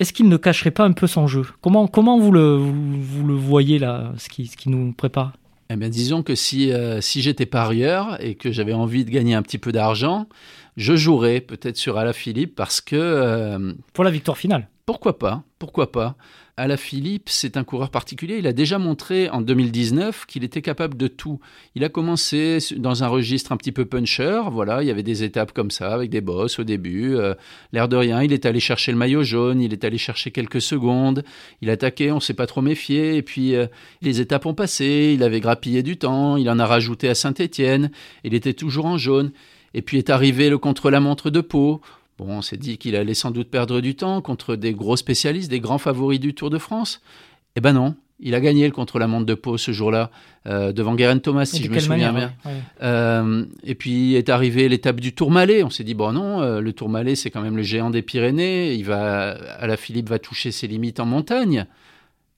Est-ce 0.00 0.12
qu'il 0.12 0.28
ne 0.28 0.36
cacherait 0.36 0.72
pas 0.72 0.82
un 0.82 0.90
peu 0.90 1.06
son 1.06 1.28
jeu? 1.28 1.42
Comment, 1.60 1.86
comment 1.86 2.18
vous, 2.18 2.32
le, 2.32 2.56
vous, 2.56 3.24
le 3.24 3.34
voyez 3.34 3.78
là, 3.78 4.12
ce 4.18 4.28
qui, 4.28 4.48
ce 4.48 4.56
qui 4.56 4.68
nous 4.68 4.92
prépare? 4.92 5.34
Eh 5.70 5.76
bien, 5.76 5.90
disons 5.90 6.24
que 6.24 6.34
si, 6.34 6.72
euh, 6.72 7.00
si 7.00 7.22
j'étais 7.22 7.46
parieur 7.46 8.20
et 8.20 8.34
que 8.34 8.50
j'avais 8.50 8.72
envie 8.72 9.04
de 9.04 9.10
gagner 9.10 9.34
un 9.34 9.42
petit 9.42 9.58
peu 9.58 9.70
d'argent, 9.70 10.26
je 10.76 10.96
jouerais 10.96 11.40
peut-être 11.40 11.76
sur 11.76 11.98
Alaphilippe 11.98 12.56
parce 12.56 12.80
que... 12.80 13.76
Pour 13.92 14.02
la 14.02 14.10
victoire 14.10 14.36
finale 14.36 14.66
Pourquoi 14.86 15.18
pas 15.18 15.42
Pourquoi 15.58 15.90
pas 15.90 16.16
Philippe, 16.78 17.28
c'est 17.28 17.58
un 17.58 17.64
coureur 17.64 17.90
particulier. 17.90 18.36
Il 18.38 18.46
a 18.46 18.52
déjà 18.52 18.78
montré 18.78 19.28
en 19.28 19.42
2019 19.42 20.24
qu'il 20.26 20.42
était 20.42 20.62
capable 20.62 20.96
de 20.96 21.06
tout. 21.06 21.38
Il 21.74 21.84
a 21.84 21.90
commencé 21.90 22.58
dans 22.76 23.04
un 23.04 23.08
registre 23.08 23.52
un 23.52 23.58
petit 23.58 23.72
peu 23.72 23.84
puncher. 23.84 24.40
Voilà, 24.50 24.82
il 24.82 24.86
y 24.86 24.90
avait 24.90 25.02
des 25.02 25.22
étapes 25.22 25.52
comme 25.52 25.70
ça 25.70 25.92
avec 25.92 26.08
des 26.08 26.22
bosses 26.22 26.58
au 26.58 26.64
début. 26.64 27.14
Euh, 27.14 27.34
l'air 27.72 27.88
de 27.88 27.96
rien, 27.96 28.22
il 28.22 28.32
est 28.32 28.46
allé 28.46 28.58
chercher 28.58 28.90
le 28.90 28.96
maillot 28.96 29.22
jaune. 29.22 29.60
Il 29.60 29.74
est 29.74 29.84
allé 29.84 29.98
chercher 29.98 30.30
quelques 30.30 30.62
secondes. 30.62 31.24
Il 31.60 31.68
a 31.68 31.74
attaqué, 31.74 32.10
on 32.10 32.20
s'est 32.20 32.32
pas 32.32 32.46
trop 32.46 32.62
méfié. 32.62 33.16
Et 33.16 33.22
puis 33.22 33.54
euh, 33.54 33.66
les 34.00 34.22
étapes 34.22 34.46
ont 34.46 34.54
passé. 34.54 35.12
Il 35.14 35.22
avait 35.22 35.40
grappillé 35.40 35.82
du 35.82 35.98
temps. 35.98 36.38
Il 36.38 36.48
en 36.48 36.58
a 36.58 36.64
rajouté 36.64 37.08
à 37.08 37.14
Saint-Étienne. 37.14 37.90
Il 38.24 38.32
était 38.32 38.54
toujours 38.54 38.86
en 38.86 38.96
jaune. 38.96 39.32
Et 39.74 39.82
puis 39.82 39.98
est 39.98 40.08
arrivé 40.08 40.48
le 40.48 40.56
contre-la-montre 40.56 41.28
de 41.28 41.42
Pau. 41.42 41.82
Bon, 42.18 42.28
on 42.28 42.42
s'est 42.42 42.56
dit 42.56 42.78
qu'il 42.78 42.96
allait 42.96 43.14
sans 43.14 43.30
doute 43.30 43.50
perdre 43.50 43.80
du 43.80 43.94
temps 43.94 44.22
contre 44.22 44.56
des 44.56 44.72
gros 44.72 44.96
spécialistes, 44.96 45.50
des 45.50 45.60
grands 45.60 45.78
favoris 45.78 46.20
du 46.20 46.34
Tour 46.34 46.50
de 46.50 46.58
France. 46.58 47.02
Eh 47.56 47.60
ben 47.60 47.72
non, 47.72 47.94
il 48.18 48.34
a 48.34 48.40
gagné 48.40 48.64
le 48.64 48.72
contre-la-montre 48.72 49.26
de 49.26 49.34
Pau 49.34 49.58
ce 49.58 49.72
jour-là, 49.72 50.10
euh, 50.46 50.72
devant 50.72 50.94
Guerin 50.94 51.18
Thomas, 51.18 51.44
si 51.44 51.62
je 51.62 51.70
me 51.70 51.78
souviens 51.78 52.12
bien. 52.12 52.32
Euh, 52.82 53.44
et 53.62 53.74
puis 53.74 54.14
est 54.14 54.30
arrivé 54.30 54.68
l'étape 54.68 55.00
du 55.00 55.14
Tourmalet. 55.14 55.62
On 55.62 55.70
s'est 55.70 55.84
dit, 55.84 55.94
bon 55.94 56.12
non, 56.12 56.40
euh, 56.40 56.60
le 56.60 56.72
Tourmalet, 56.72 57.14
c'est 57.14 57.30
quand 57.30 57.42
même 57.42 57.56
le 57.56 57.62
géant 57.62 57.90
des 57.90 58.02
Pyrénées. 58.02 58.74
Il 58.74 58.84
va, 58.84 59.32
à 59.58 59.66
la 59.66 59.76
Philippe 59.76 60.08
va 60.08 60.18
toucher 60.18 60.50
ses 60.50 60.66
limites 60.66 61.00
en 61.00 61.06
montagne. 61.06 61.66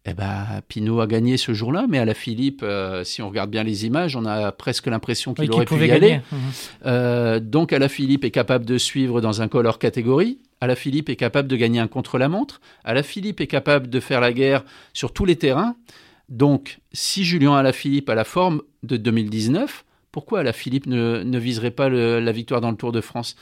Eh 0.08 0.14
ben, 0.14 0.62
Pinot 0.69 1.00
a 1.00 1.06
gagné 1.06 1.37
ce 1.37 1.52
jour-là, 1.52 1.87
mais 1.88 1.99
à 1.99 2.06
la 2.06 2.14
Philippe, 2.14 2.62
euh, 2.62 3.05
si 3.05 3.20
on 3.20 3.28
regarde 3.28 3.50
bien 3.50 3.62
les 3.62 3.84
images, 3.84 4.16
on 4.16 4.25
a 4.25 4.52
presque 4.52 4.87
l'impression 4.87 5.34
qu'il 5.34 5.52
aurait 5.52 5.66
pu 5.66 5.75
y 5.87 5.90
aller. 5.90 6.20
Mhm. 6.32 6.38
Euh, 6.86 7.41
donc, 7.41 7.74
à 7.74 7.79
la 7.79 7.91
Philippe 7.91 8.24
est 8.24 8.31
capable 8.31 8.65
de 8.65 8.79
suivre 8.79 9.20
dans 9.20 9.43
un 9.43 9.48
col 9.48 9.67
hors 9.67 9.79
catégorie. 9.79 10.38
À 10.62 10.67
la 10.67 10.77
Philippe 10.77 11.10
est 11.10 11.17
capable 11.17 11.46
de 11.46 11.56
gagner 11.56 11.79
un 11.79 11.88
contre-la-montre. 11.88 12.60
À 12.84 12.94
la 12.94 13.03
Philippe 13.03 13.43
est 13.43 13.46
capable 13.46 13.88
de 13.88 14.00
faire 14.00 14.20
la 14.22 14.32
guerre 14.32 14.65
sur 14.94 15.12
tous 15.12 15.27
les 15.27 15.36
terrains. 15.36 15.77
Donc, 16.31 16.79
si 16.93 17.24
Julien 17.24 17.55
Alaphilippe 17.55 18.08
a 18.08 18.15
la 18.15 18.24
forme 18.24 18.62
de 18.84 18.96
2019, 18.96 19.84
pourquoi 20.10 20.41
Alaphilippe 20.41 20.86
ne, 20.86 21.22
ne 21.22 21.38
viserait 21.38 21.70
pas 21.70 21.91
la 21.91 22.32
victoire 22.32 22.62
dans 22.62 22.70
le 22.70 22.77
Tour 22.77 22.93
de 22.93 23.00
France? 23.03 23.36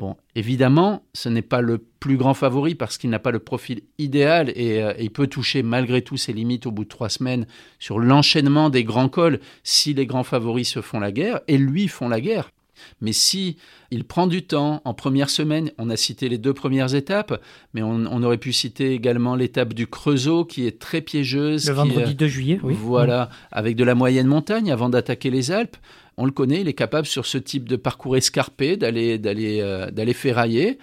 Bon, 0.00 0.16
évidemment, 0.34 1.04
ce 1.12 1.28
n'est 1.28 1.42
pas 1.42 1.60
le 1.60 1.76
plus 1.76 2.16
grand 2.16 2.32
favori 2.32 2.74
parce 2.74 2.96
qu'il 2.96 3.10
n'a 3.10 3.18
pas 3.18 3.32
le 3.32 3.38
profil 3.38 3.82
idéal 3.98 4.50
et, 4.56 4.82
euh, 4.82 4.94
il 4.98 5.10
peut 5.10 5.26
toucher 5.26 5.62
malgré 5.62 6.00
tout 6.00 6.16
ses 6.16 6.32
limites 6.32 6.64
au 6.64 6.70
bout 6.70 6.84
de 6.84 6.88
trois 6.88 7.10
semaines 7.10 7.46
sur 7.78 7.98
l'enchaînement 7.98 8.70
des 8.70 8.82
grands 8.82 9.10
cols 9.10 9.40
si 9.62 9.92
les 9.92 10.06
grands 10.06 10.24
favoris 10.24 10.70
se 10.70 10.80
font 10.80 11.00
la 11.00 11.12
guerre 11.12 11.40
et 11.48 11.58
lui 11.58 11.86
font 11.86 12.08
la 12.08 12.22
guerre. 12.22 12.50
Mais 13.00 13.12
si 13.12 13.56
il 13.90 14.04
prend 14.04 14.26
du 14.26 14.42
temps 14.42 14.82
en 14.84 14.94
première 14.94 15.30
semaine, 15.30 15.70
on 15.78 15.90
a 15.90 15.96
cité 15.96 16.28
les 16.28 16.38
deux 16.38 16.54
premières 16.54 16.94
étapes, 16.94 17.40
mais 17.74 17.82
on, 17.82 18.22
aurait 18.22 18.38
pu 18.38 18.52
citer 18.52 18.92
également 18.92 19.34
l'étape 19.34 19.74
du 19.74 19.86
Creusot 19.86 20.44
qui 20.44 20.66
est 20.66 20.78
très 20.78 21.00
piégeuse. 21.00 21.68
Le 21.68 21.74
vendredi 21.74 22.14
2 22.14 22.26
juillet, 22.26 22.60
oui. 22.62 22.74
Voilà, 22.78 23.30
avec 23.50 23.76
de 23.76 23.84
la 23.84 23.94
moyenne 23.94 24.26
montagne 24.26 24.70
avant 24.70 24.88
d'attaquer 24.88 25.30
les 25.30 25.50
Alpes 25.50 25.76
on 26.20 26.26
le 26.26 26.32
connaît, 26.32 26.60
il 26.60 26.68
est 26.68 26.74
capable 26.74 27.06
sur 27.06 27.24
ce 27.24 27.38
type 27.38 27.66
de 27.66 27.76
parcours 27.76 28.14
escarpé 28.14 28.76
d'aller 28.76 29.18
d'aller 29.18 29.60
euh, 29.62 29.90
d'aller 29.90 30.12
ferrailler. 30.12 30.78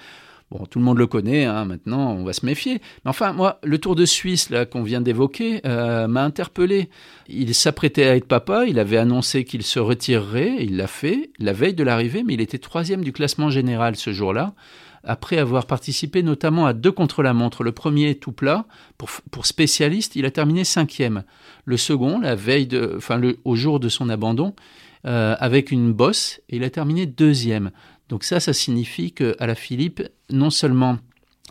Bon, 0.50 0.66
tout 0.66 0.80
le 0.80 0.86
monde 0.86 0.98
le 0.98 1.08
connaît, 1.08 1.44
hein, 1.44 1.66
maintenant 1.66 2.14
on 2.14 2.24
va 2.24 2.32
se 2.32 2.46
méfier. 2.46 2.76
Mais 3.04 3.10
enfin, 3.10 3.34
moi, 3.34 3.60
le 3.64 3.78
Tour 3.80 3.96
de 3.96 4.06
Suisse 4.06 4.50
là 4.50 4.66
qu'on 4.66 4.82
vient 4.82 5.02
d'évoquer 5.02 5.60
euh, 5.66 6.08
m'a 6.08 6.24
interpellé. 6.24 6.90
Il 7.28 7.54
s'apprêtait 7.54 8.06
à 8.06 8.16
être 8.16 8.28
papa, 8.28 8.66
il 8.66 8.80
avait 8.80 8.98
annoncé 8.98 9.44
qu'il 9.44 9.64
se 9.64 9.80
retirerait, 9.80 10.56
il 10.62 10.78
l'a 10.78 10.88
fait 10.88 11.32
la 11.40 11.52
veille 11.52 11.74
de 11.74 11.84
l'arrivée, 11.84 12.24
mais 12.26 12.36
il 12.36 12.42
était 12.42 12.60
troisième 12.60 13.04
du 13.04 13.12
classement 13.12 13.50
général 13.50 13.98
ce 13.98 14.14
jour-là. 14.14 14.54
après 15.04 15.38
avoir 15.38 15.66
participé 15.66 16.24
notamment 16.24 16.66
à 16.66 16.74
deux 16.74 16.92
contre-la-montre. 16.92 17.64
Le 17.64 17.72
premier 17.72 18.16
tout 18.16 18.32
plat, 18.34 18.66
pour, 18.98 19.46
spécialiste, 19.46 20.16
il 20.16 20.26
a 20.26 20.32
terminé 20.32 20.64
cinquième. 20.64 21.24
Le 21.66 21.78
second, 21.78 22.20
la 22.20 22.36
veille 22.36 22.68
de, 22.68 22.94
enfin 22.98 23.20
au 23.44 23.56
jour 23.56 23.80
de 23.80 23.90
son 23.90 24.10
abandon, 24.10 24.54
euh, 25.06 25.36
avec 25.40 25.72
une 25.72 25.94
bosse, 25.94 26.42
il 26.50 26.64
a 26.64 26.70
terminé 26.70 27.06
deuxième. 27.06 27.72
Donc 28.10 28.24
ça, 28.24 28.40
ça 28.40 28.54
signifie 28.54 29.12
qu'à 29.12 29.46
la 29.46 29.56
Philippe, 29.56 30.02
non 30.30 30.50
seulement 30.50 30.98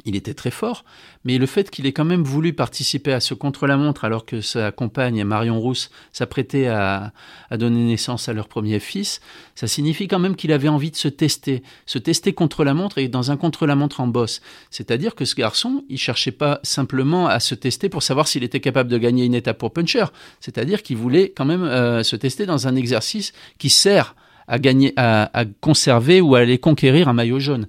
il 0.04 0.14
était 0.14 0.34
très 0.34 0.50
fort, 0.50 0.84
mais 1.24 1.38
le 1.38 1.46
fait 1.46 1.70
qu'il 1.70 1.86
ait 1.86 1.92
quand 1.92 2.04
même 2.04 2.22
voulu 2.22 2.52
participer 2.52 3.12
à 3.12 3.20
ce 3.20 3.32
contre-la-montre 3.32 4.04
alors 4.04 4.26
que 4.26 4.42
sa 4.42 4.70
compagne 4.70 5.24
Marion 5.24 5.58
Rousse 5.58 5.90
s'apprêtait 6.12 6.66
à, 6.66 7.12
donner 7.52 7.84
naissance 7.84 8.28
à 8.28 8.34
leur 8.34 8.46
premier 8.46 8.78
fils, 8.78 9.20
ça 9.54 9.66
signifie 9.66 10.06
quand 10.06 10.18
même 10.18 10.36
qu'il 10.36 10.52
avait 10.52 10.68
envie 10.68 10.90
de 10.90 10.96
se 10.96 11.08
tester, 11.08 11.62
se 11.86 11.98
tester 11.98 12.34
contre 12.34 12.62
la 12.62 12.74
montre 12.74 12.98
et 12.98 13.08
dans 13.08 13.30
un 13.30 13.38
contre-la-montre 13.38 14.00
en 14.00 14.06
bosse. 14.06 14.42
C'est-à-dire 14.70 15.14
que 15.14 15.24
ce 15.24 15.34
garçon, 15.34 15.84
il 15.88 15.98
cherchait 15.98 16.30
pas 16.30 16.60
simplement 16.62 17.26
à 17.26 17.40
se 17.40 17.54
tester 17.54 17.88
pour 17.88 18.02
savoir 18.02 18.28
s'il 18.28 18.44
était 18.44 18.60
capable 18.60 18.90
de 18.90 18.98
gagner 18.98 19.24
une 19.24 19.34
étape 19.34 19.58
pour 19.58 19.72
puncher, 19.72 20.04
c'est-à-dire 20.40 20.82
qu'il 20.82 20.98
voulait 20.98 21.32
quand 21.34 21.46
même 21.46 21.64
euh, 21.64 22.02
se 22.02 22.16
tester 22.16 22.44
dans 22.44 22.68
un 22.68 22.76
exercice 22.76 23.32
qui 23.58 23.70
sert 23.70 24.14
à 24.48 24.58
gagner, 24.58 24.92
à 24.96 25.44
conserver 25.60 26.20
ou 26.20 26.34
à 26.34 26.40
aller 26.40 26.58
conquérir 26.58 27.08
un 27.08 27.12
maillot 27.12 27.40
jaune. 27.40 27.66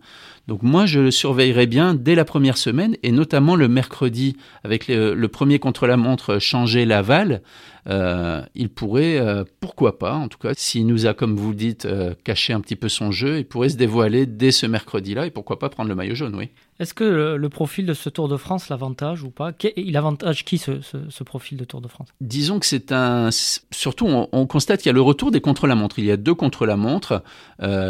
Donc 0.48 0.64
moi, 0.64 0.86
je 0.86 1.02
le 1.02 1.12
surveillerai 1.12 1.68
bien 1.68 1.94
dès 1.94 2.16
la 2.16 2.24
première 2.24 2.58
semaine, 2.58 2.96
et 3.04 3.12
notamment 3.12 3.56
le 3.56 3.68
mercredi, 3.68 4.38
avec 4.64 4.88
le, 4.88 5.28
premier 5.28 5.60
contre-la-montre 5.60 6.40
changer 6.40 6.86
l'aval, 6.86 7.42
euh, 7.90 8.42
il 8.54 8.70
pourrait, 8.70 9.18
euh, 9.18 9.46
pourquoi 9.62 9.98
pas, 9.98 10.14
en 10.14 10.28
tout 10.28 10.38
cas, 10.38 10.52
s'il 10.56 10.86
nous 10.88 11.06
a, 11.06 11.14
comme 11.14 11.36
vous 11.36 11.54
dites, 11.54 11.86
euh, 11.86 12.14
caché 12.24 12.52
un 12.52 12.60
petit 12.60 12.76
peu 12.76 12.90
son 12.90 13.12
jeu, 13.12 13.40
il 13.40 13.46
pourrait 13.46 13.70
se 13.70 13.78
dévoiler 13.78 14.26
dès 14.26 14.52
ce 14.52 14.66
mercredi-là, 14.66 15.26
et 15.26 15.32
pourquoi 15.32 15.58
pas 15.58 15.70
prendre 15.70 15.88
le 15.90 15.96
maillot 15.96 16.16
jaune, 16.16 16.36
oui. 16.36 16.50
Est-ce 16.80 16.94
que 16.94 17.36
le, 17.36 17.50
profil 17.50 17.86
de 17.86 17.94
ce 17.94 18.10
Tour 18.10 18.28
de 18.28 18.38
France 18.38 18.70
l'avantage 18.70 19.24
ou 19.24 19.30
pas? 19.30 19.52
Il 19.78 19.98
avantage 19.98 20.46
qui 20.46 20.58
ce, 20.58 21.24
profil 21.24 21.58
de 21.58 21.64
Tour 21.64 21.82
de 21.82 21.88
France? 21.88 22.10
Disons 22.22 22.60
que 22.60 22.66
c'est 22.66 22.92
un... 22.92 23.30
Surtout, 23.32 24.06
on, 24.08 24.46
constate 24.46 24.82
qu'il 24.82 24.90
y 24.90 24.92
a 24.92 24.94
le 24.94 25.02
retour 25.02 25.32
des 25.32 25.42
contre-la-montre. 25.42 25.98
Il 25.98 26.06
y 26.06 26.12
a 26.12 26.18
deux 26.18 26.36
contre-la-montre 26.36 27.24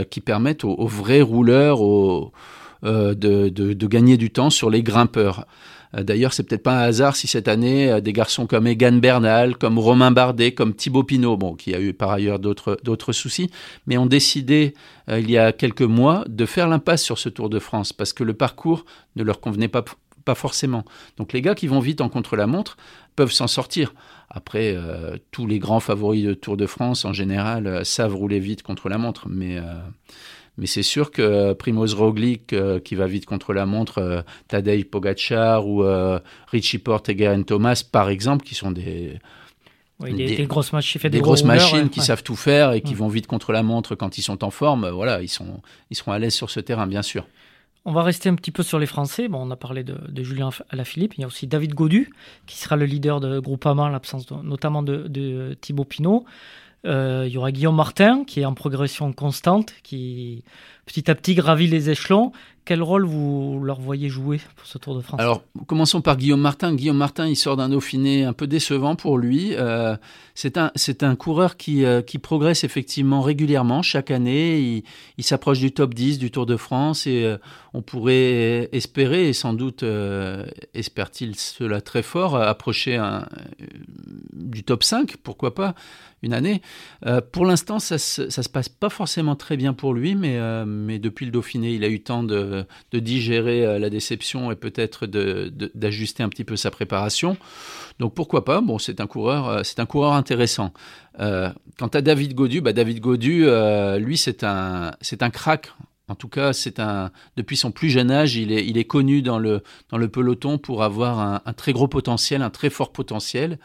qui 0.09 0.21
permettent 0.21 0.63
aux, 0.63 0.87
vrais 0.87 1.19
rouleurs, 1.19 1.81
aux, 1.81 2.31
de, 2.83 3.13
de, 3.49 3.87
gagner 3.87 4.15
du 4.15 4.29
temps 4.29 4.49
sur 4.49 4.69
les 4.69 4.83
grimpeurs. 4.83 5.45
Euh, 5.95 6.03
d'ailleurs, 6.03 6.33
c'est 6.33 6.43
peut-être 6.43 6.63
pas 6.63 6.79
un 6.79 6.83
hasard 6.83 7.15
si 7.15 7.27
cette 7.27 7.47
année, 7.47 7.91
euh, 7.91 8.01
des 8.01 8.13
garçons 8.13 8.47
comme 8.47 8.67
Egan 8.67 8.93
Bernal, 8.93 9.57
comme 9.57 9.79
Romain 9.79 10.11
Bardet, 10.11 10.53
comme 10.53 10.73
Thibaut 10.73 11.03
Pinot, 11.03 11.37
qui 11.57 11.73
a 11.73 11.79
eu 11.79 11.93
par 11.93 12.11
ailleurs 12.11 12.39
d'autres, 12.39 13.11
soucis, 13.11 13.49
mais 13.85 13.97
ont 13.97 14.05
décidé, 14.05 14.73
euh, 15.09 15.19
il 15.19 15.29
y 15.29 15.37
a 15.37 15.51
quelques 15.51 15.81
mois, 15.81 16.23
de 16.27 16.45
faire 16.45 16.67
l'impasse 16.67 17.03
sur 17.03 17.17
ce 17.17 17.29
Tour 17.29 17.49
de 17.49 17.59
France, 17.59 17.93
parce 17.93 18.13
que 18.13 18.23
le 18.23 18.33
parcours 18.33 18.85
ne 19.15 19.23
leur 19.23 19.39
convenait 19.39 19.67
pas, 19.67 19.83
pas 20.25 20.35
forcément. 20.35 20.83
Donc 21.17 21.33
les 21.33 21.41
gars 21.41 21.55
qui 21.55 21.67
vont 21.67 21.79
vite 21.79 22.01
en 22.01 22.09
contre-la-montre 22.09 22.77
peuvent 23.15 23.31
s'en 23.31 23.47
sortir. 23.47 23.93
Après, 24.29 24.77
tous 25.31 25.47
les 25.47 25.57
grands 25.57 25.79
favoris 25.79 26.23
de 26.23 26.33
Tour 26.33 26.57
de 26.57 26.67
France, 26.67 27.05
en 27.05 27.13
général, 27.13 27.83
savent 27.85 28.13
rouler 28.13 28.39
vite 28.39 28.61
contre 28.61 28.89
la 28.89 28.97
montre, 28.97 29.27
mais 29.29 29.57
mais 30.57 30.65
c'est 30.65 30.83
sûr 30.83 31.11
que 31.11 31.53
Primoz 31.53 31.93
Roglic, 31.93 32.53
euh, 32.53 32.79
qui 32.79 32.95
va 32.95 33.05
vite 33.05 33.25
contre 33.25 33.53
la 33.53 33.65
montre, 33.65 33.99
euh, 33.99 34.21
Tadej 34.47 34.85
Pogacar 34.85 35.67
ou 35.67 35.83
euh, 35.83 36.19
Richie 36.47 36.79
Porte 36.79 37.09
et 37.09 37.17
Geraint 37.17 37.43
Thomas, 37.43 37.83
par 37.89 38.09
exemple, 38.09 38.43
qui 38.43 38.55
sont 38.55 38.71
des, 38.71 39.19
des, 39.99 40.45
grosses, 40.47 40.73
machines, 40.73 40.99
des, 41.09 41.19
grosses 41.19 41.43
machines 41.43 41.89
qui 41.89 42.01
savent 42.01 42.23
tout 42.23 42.35
faire 42.35 42.71
et 42.71 42.81
qui 42.81 42.95
vont 42.95 43.07
vite 43.07 43.27
contre 43.27 43.51
la 43.51 43.61
montre 43.61 43.95
quand 43.95 44.17
ils 44.17 44.23
sont 44.23 44.43
en 44.43 44.49
forme. 44.49 44.89
Voilà, 44.89 45.21
ils, 45.21 45.29
sont, 45.29 45.61
ils 45.91 45.95
seront 45.95 46.11
à 46.11 46.19
l'aise 46.19 46.33
sur 46.33 46.49
ce 46.49 46.59
terrain, 46.59 46.87
bien 46.87 47.03
sûr. 47.03 47.27
On 47.85 47.93
va 47.93 48.03
rester 48.03 48.27
un 48.27 48.35
petit 48.35 48.51
peu 48.51 48.63
sur 48.63 48.79
les 48.79 48.85
Français. 48.85 49.29
Bon, 49.29 49.47
on 49.47 49.51
a 49.51 49.55
parlé 49.55 49.83
de, 49.83 49.95
de 50.09 50.23
Julien 50.23 50.49
Alaphilippe. 50.71 51.13
Il 51.17 51.21
y 51.21 51.23
a 51.23 51.27
aussi 51.27 51.47
David 51.47 51.73
Godu, 51.73 52.09
qui 52.45 52.57
sera 52.57 52.75
le 52.75 52.85
leader 52.85 53.21
de 53.21 53.39
Groupama, 53.39 53.83
en 53.83 53.89
l'absence 53.89 54.29
notamment 54.43 54.83
de, 54.83 55.07
de 55.07 55.55
Thibaut 55.61 55.85
Pinot. 55.85 56.25
Euh, 56.85 57.25
il 57.27 57.33
y 57.33 57.37
aura 57.37 57.51
Guillaume 57.51 57.75
Martin 57.75 58.23
qui 58.25 58.41
est 58.41 58.45
en 58.45 58.53
progression 58.53 59.11
constante, 59.13 59.73
qui 59.83 60.43
petit 60.87 61.11
à 61.11 61.15
petit 61.15 61.35
gravit 61.35 61.67
les 61.67 61.91
échelons. 61.91 62.31
Quel 62.67 62.83
rôle 62.83 63.05
vous 63.05 63.61
leur 63.63 63.79
voyez 63.79 64.09
jouer 64.09 64.41
pour 64.57 64.65
ce 64.65 64.77
Tour 64.77 64.93
de 64.97 64.99
France? 64.99 65.21
Alors, 65.21 65.41
commençons 65.67 66.01
par 66.01 66.17
Guillaume 66.17 66.41
Martin. 66.41 66.75
Guillaume 66.75 66.97
Martin, 66.97 67.25
il 67.25 67.37
sort 67.37 67.55
d'un 67.55 67.69
Dauphiné 67.69 68.25
un 68.25 68.33
peu 68.33 68.45
décevant 68.45 68.97
pour 68.97 69.17
lui. 69.17 69.51
Euh, 69.55 69.95
c'est 70.35 70.57
un, 70.57 70.73
un 71.01 71.15
coureur 71.15 71.55
qui, 71.55 71.85
euh, 71.85 72.01
qui 72.01 72.17
progresse 72.17 72.65
effectivement 72.65 73.21
régulièrement 73.21 73.83
chaque 73.83 74.11
année. 74.11 74.83
Il, 75.17 75.23
s'approche 75.23 75.59
du 75.59 75.71
top 75.71 75.93
10 75.93 76.19
du 76.19 76.29
Tour 76.29 76.45
de 76.45 76.57
France 76.57 77.07
et 77.07 77.23
euh, 77.23 77.37
on 77.73 77.81
pourrait 77.81 78.67
espérer, 78.73 79.29
et 79.29 79.33
sans 79.33 79.53
doute 79.53 79.85
espère-t-il 80.73 81.37
cela 81.37 81.79
très 81.79 82.03
fort, 82.03 82.35
approcher 82.35 82.99
du 84.33 84.63
top 84.63 84.83
5, 84.83 85.15
pourquoi 85.17 85.53
pas, 85.53 85.75
une 86.23 86.33
année. 86.33 86.61
pour 87.31 87.45
l'instant, 87.45 87.77
ça, 87.79 87.99
ça 87.99 88.29
se 88.29 88.49
passe 88.49 88.67
pas 88.67 88.89
forcément 88.89 89.35
très 89.35 89.57
bien 89.57 89.73
pour 89.73 89.93
lui, 89.93 90.15
mais, 90.15 90.39
mais 90.77 90.99
depuis 90.99 91.25
le 91.25 91.31
Dauphiné, 91.31 91.73
il 91.73 91.83
a 91.83 91.89
eu 91.89 91.99
temps 92.01 92.23
de 92.23 92.65
digérer 92.93 93.65
euh, 93.65 93.79
la 93.79 93.89
déception 93.89 94.51
et 94.51 94.55
peut-être 94.55 95.05
d'ajuster 95.05 96.23
un 96.23 96.29
petit 96.29 96.43
peu 96.43 96.55
sa 96.55 96.71
préparation. 96.71 97.37
Donc 97.99 98.13
pourquoi 98.13 98.45
pas? 98.45 98.61
Bon, 98.61 98.77
c'est 98.77 99.01
un 99.01 99.07
coureur, 99.07 99.49
euh, 99.49 99.61
c'est 99.63 99.79
un 99.79 99.85
coureur 99.85 100.13
intéressant. 100.13 100.73
Euh, 101.19 101.49
quant 101.77 101.87
à 101.87 102.01
David 102.01 102.35
Godu, 102.35 102.61
bah 102.61 102.73
David 102.73 102.99
Godu, 102.99 103.45
lui, 103.97 104.17
c'est 104.17 104.43
un, 104.43 104.91
c'est 105.01 105.23
un 105.23 105.29
crack. 105.29 105.71
En 106.09 106.15
tout 106.15 106.29
cas, 106.29 106.53
c'est 106.53 106.79
un 106.79 107.11
depuis 107.35 107.57
son 107.57 107.71
plus 107.71 107.89
jeune 107.89 108.11
âge, 108.11 108.37
il 108.37 108.53
est, 108.53 108.65
il 108.65 108.77
est 108.77 108.85
connu 108.85 109.21
dans 109.21 109.39
le 109.39 109.61
dans 109.89 109.97
le 109.97 110.07
peloton 110.07 110.57
pour 110.57 110.83
avoir 110.83 111.41
un 111.45 111.53
très 111.53 111.73
gros 111.73 111.89
potentiel, 111.89 112.41
un 112.41 112.49
très 112.49 112.69
fort 112.69 112.93
potentiel. 112.93 113.59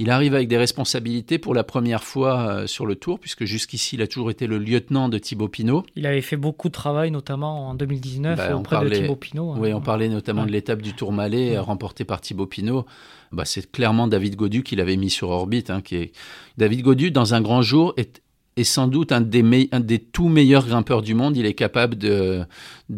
Il 0.00 0.10
arrive 0.10 0.34
avec 0.34 0.46
des 0.46 0.56
responsabilités 0.56 1.38
pour 1.38 1.54
la 1.54 1.64
première 1.64 2.04
fois 2.04 2.38
euh, 2.38 2.66
sur 2.68 2.86
le 2.86 2.94
tour, 2.94 3.18
puisque 3.18 3.44
jusqu'ici, 3.44 3.96
il 3.96 4.02
a 4.02 4.06
toujours 4.06 4.30
été 4.30 4.46
le 4.46 4.58
lieutenant 4.58 5.08
de 5.08 5.18
Thibaut 5.18 5.48
Pinot. 5.48 5.84
Il 5.96 6.06
avait 6.06 6.20
fait 6.20 6.36
beaucoup 6.36 6.68
de 6.68 6.72
travail, 6.72 7.10
notamment 7.10 7.68
en 7.68 7.74
2019, 7.74 8.36
bah, 8.36 8.56
auprès 8.56 8.84
de 8.84 8.90
Thibaut 8.90 9.16
Pinot. 9.16 9.52
Hein. 9.52 9.58
Oui, 9.58 9.72
on 9.74 9.80
parlait 9.80 10.08
notamment 10.08 10.46
de 10.46 10.52
l'étape 10.52 10.82
du 10.82 10.92
Tour 10.92 11.12
Malais, 11.12 11.58
remportée 11.58 12.04
par 12.04 12.20
Thibaut 12.20 12.46
Pinot. 12.46 12.86
Bah, 13.32 13.44
c'est 13.44 13.70
clairement 13.70 14.06
David 14.06 14.36
Godu 14.36 14.62
qui 14.62 14.76
l'avait 14.76 14.96
mis 14.96 15.10
sur 15.10 15.30
orbite. 15.30 15.68
Hein, 15.68 15.80
qui 15.80 15.96
est... 15.96 16.12
David 16.56 16.82
Godu, 16.82 17.10
dans 17.10 17.34
un 17.34 17.40
grand 17.40 17.62
jour, 17.62 17.92
est 17.96 18.22
est 18.58 18.64
sans 18.64 18.88
doute 18.88 19.12
un 19.12 19.20
des, 19.20 19.68
un 19.72 19.80
tout 20.12 20.28
meilleurs 20.28 20.66
grimpeurs 20.66 21.02
du 21.02 21.14
monde. 21.14 21.36
Il 21.36 21.46
est 21.46 21.54
capable 21.54 21.96
de, 21.96 22.44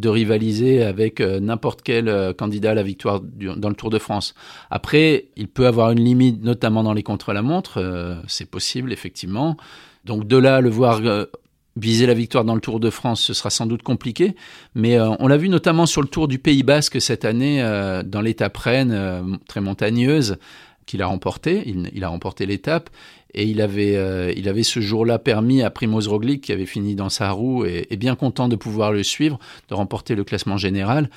rivaliser 0.04 0.82
avec 0.82 1.20
euh, 1.20 1.40
n'importe 1.40 1.82
quel 1.82 2.08
euh, 2.08 2.32
candidat 2.32 2.70
à 2.70 2.74
la 2.74 2.82
victoire 2.82 3.20
dans 3.20 3.68
le 3.68 3.74
Tour 3.74 3.90
de 3.90 3.98
France. 3.98 4.34
Après, 4.70 5.26
il 5.36 5.48
peut 5.48 5.66
avoir 5.66 5.90
une 5.90 6.00
limite, 6.00 6.42
notamment 6.42 6.82
dans 6.82 6.92
les 6.92 7.02
contre-la-montre. 7.02 7.78
Euh, 7.78 8.16
c'est 8.26 8.50
possible, 8.50 8.92
effectivement. 8.92 9.56
Donc 10.04 10.26
de 10.26 10.36
là, 10.36 10.60
le 10.60 10.70
voir 10.70 11.02
viser 11.76 12.06
la 12.06 12.14
victoire 12.14 12.44
dans 12.44 12.54
le 12.54 12.60
Tour 12.60 12.80
de 12.80 12.90
France, 12.90 13.20
ce 13.20 13.34
sera 13.34 13.50
sans 13.50 13.66
doute 13.66 13.82
compliqué. 13.82 14.34
Mais 14.74 14.98
on 14.98 15.28
l'a 15.28 15.36
vu 15.36 15.48
notamment 15.48 15.86
sur 15.86 16.00
le 16.00 16.08
Tour 16.08 16.26
du 16.26 16.38
Pays 16.38 16.62
Basque 16.62 17.00
cette 17.00 17.24
année, 17.24 17.62
dans 18.06 18.22
l'étape 18.22 18.56
Rennes, 18.56 19.38
très 19.46 19.60
montagneuse 19.60 20.38
qu'il 20.86 21.02
a 21.02 21.06
remporté. 21.06 21.62
Il 21.66 22.02
a 22.02 22.08
remporté 22.08 22.46
l'étape. 22.46 22.90
Et 23.34 23.44
il 23.44 23.60
avait, 23.60 23.96
euh, 23.96 24.32
il 24.36 24.48
avait 24.48 24.62
ce 24.62 24.80
jour-là 24.80 25.18
permis 25.18 25.62
à 25.62 25.70
Primoz 25.70 26.08
Roglic, 26.08 26.42
qui 26.42 26.52
avait 26.52 26.66
fini 26.66 26.94
dans 26.94 27.08
sa 27.08 27.30
roue 27.30 27.64
et, 27.64 27.86
bien 27.96 28.16
content 28.16 28.48
de 28.48 28.56
pouvoir 28.56 28.92
le 28.92 29.02
suivre, 29.02 29.38
de 29.68 29.74
remporter 29.74 30.14
le 30.14 30.24
classement 30.24 30.56
général. 30.56 31.10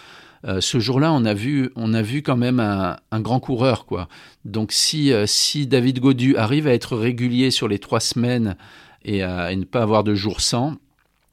Euh, 0.45 0.59
ce 0.59 0.79
jour-là, 0.79 1.11
on 1.13 1.23
a 1.25 1.33
vu, 1.33 1.71
on 1.75 1.93
a 1.93 2.01
vu 2.01 2.21
quand 2.21 2.35
même 2.35 2.59
un, 2.59 3.21
grand 3.21 3.39
coureur, 3.39 3.85
quoi. 3.85 4.09
Donc, 4.45 4.71
si, 4.73 5.13
euh, 5.13 5.25
si 5.25 5.65
David 5.67 5.99
Godu 5.99 6.35
arrive 6.35 6.67
à 6.67 6.73
être 6.73 6.97
régulier 6.97 7.49
sur 7.49 7.67
les 7.67 7.79
trois 7.79 8.01
semaines 8.01 8.57
et 9.05 9.23
à, 9.23 9.55
ne 9.55 9.63
pas 9.63 9.81
avoir 9.81 10.03
de 10.03 10.13
jour 10.13 10.41
sans, 10.41 10.75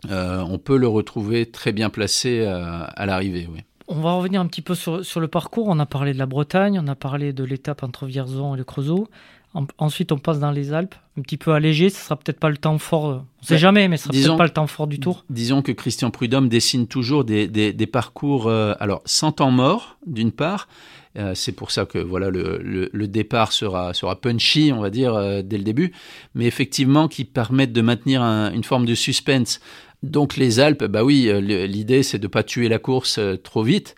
on 0.09 0.59
peut 0.59 0.79
le 0.79 0.89
retrouver 0.89 1.45
très 1.47 1.73
bien 1.73 1.91
placé 1.91 2.43
à 2.43 3.07
l'arrivée. 3.07 3.49
On 3.87 4.01
va 4.01 4.13
revenir 4.13 4.41
un 4.41 4.47
petit 4.47 4.63
peu 4.63 4.75
sur, 4.75 5.05
sur, 5.05 5.21
le 5.21 5.29
parcours. 5.29 5.67
On 5.69 5.79
a 5.79 5.87
parlé 5.87 6.15
de 6.15 6.19
la 6.19 6.27
Bretagne, 6.27 6.81
on 6.83 6.89
a 6.89 6.95
parlé 6.95 7.33
de 7.33 7.45
l'étape 7.45 7.83
entre 7.83 8.07
Vierzon 8.07 8.55
et 8.55 8.59
le 8.59 8.65
Creusot 8.65 9.09
ensuite, 9.79 10.13
on 10.13 10.19
passe 10.19 10.39
dans 10.39 10.51
les 10.51 10.73
Alpes, 10.73 10.95
un 11.19 11.23
petit 11.23 11.37
peu 11.37 11.53
allégé. 11.53 11.91
Ce 11.91 12.05
sera 12.05 12.17
peut-être 12.17 12.39
pas 12.39 12.51
le 12.51 12.57
temps 12.57 12.79
fort. 12.79 13.07
Euh, 13.09 13.15
on 13.15 13.43
ne 13.43 13.47
sait 13.47 13.59
jamais, 13.59 13.89
mais 13.89 13.97
ce 13.97 14.05
sera 14.05 14.13
peut-être 14.13 14.37
pas 14.37 14.45
le 14.45 14.51
temps 14.51 14.67
fort 14.67 14.87
du 14.87 15.01
tour. 15.01 15.25
Disons 15.31 15.63
que 15.63 15.73
Christian 15.73 16.11
Prudhomme 16.11 16.49
dessine 16.49 16.87
toujours 16.87 17.25
des, 17.25 17.49
des, 17.49 17.87
parcours, 17.87 18.47
euh, 18.47 18.75
alors 18.79 19.03
sans 19.05 19.33
temps 19.33 19.51
mort, 19.51 19.97
d'une 20.07 20.33
part. 20.33 20.69
Euh, 21.19 21.35
c'est 21.35 21.53
pour 21.53 21.73
ça 21.73 21.87
que 21.87 21.99
voilà 21.99 22.31
le, 22.31 22.61
le, 22.93 23.09
départ 23.09 23.53
sera, 23.53 23.93
sera 23.95 24.21
punchy, 24.21 24.73
on 24.73 24.81
va 24.81 24.91
dire, 24.91 25.43
dès 25.43 25.59
le 25.59 25.65
début, 25.65 25.93
mais 26.37 26.47
effectivement 26.47 27.09
qui 27.09 27.25
permettent 27.25 27.73
de 27.73 27.83
maintenir 27.83 28.23
une 28.23 28.63
forme 28.63 28.87
de 28.87 28.95
suspense. 28.95 29.61
Donc 30.05 30.37
les 30.37 30.61
Alpes, 30.61 30.85
bah 30.85 31.03
oui, 31.03 31.29
l'idée 31.41 32.05
c'est 32.05 32.21
de 32.21 32.29
pas 32.29 32.45
tuer 32.45 32.69
la 32.69 32.79
course 32.79 33.19
trop 33.43 33.65
vite. 33.65 33.97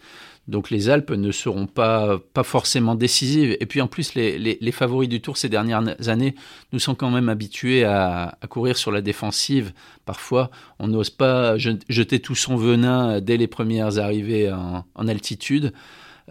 Donc 0.49 0.70
les 0.70 0.88
Alpes 0.88 1.12
ne 1.12 1.30
seront 1.30 1.66
pas, 1.66 2.20
forcément 2.42 2.94
décisives. 2.94 3.56
Et 3.61 3.66
puis 3.66 3.80
en 3.80 3.87
plus, 3.87 4.14
les, 4.14 4.72
favoris 4.72 5.08
du 5.08 5.20
Tour 5.20 5.37
ces 5.37 5.49
dernières 5.49 6.08
années 6.08 6.34
nous 6.72 6.78
sont 6.78 6.94
quand 6.94 7.11
même 7.11 7.28
habitués 7.28 7.84
à, 7.84 8.37
courir 8.49 8.76
sur 8.76 8.90
la 8.90 9.00
défensive. 9.00 9.72
Parfois, 10.04 10.50
on 10.78 10.88
n'ose 10.88 11.11
pas 11.11 11.56
jeter 11.58 12.18
tout 12.18 12.34
son 12.34 12.56
venin 12.56 13.20
dès 13.20 13.37
les 13.37 13.46
premières 13.46 13.99
arrivées 13.99 14.50
en 14.52 15.08
altitude. 15.08 15.72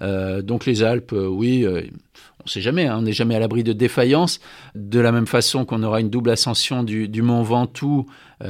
Euh, 0.02 0.42
donc 0.42 0.66
les 0.66 0.84
Alpes, 0.84 1.14
euh, 1.14 1.28
oui, 1.28 1.66
euh, 1.66 1.82
on 2.40 2.44
ne 2.46 2.50
sait 2.50 2.62
jamais, 2.62 2.88
hein, 2.88 2.98
on 3.00 3.02
n'est 3.04 3.14
jamais 3.14 3.36
à 3.36 3.40
l'abri 3.40 3.64
de 3.64 3.74
défaillance. 3.74 4.40
De 4.76 5.00
la 5.00 5.12
même 5.12 5.28
façon 5.28 5.66
qu'on 5.66 5.84
aura 5.84 6.00
une 6.02 6.10
double 6.10 6.30
ascension 6.30 6.84
du, 6.84 7.22
Mont 7.22 7.44
Ventoux 7.44 8.06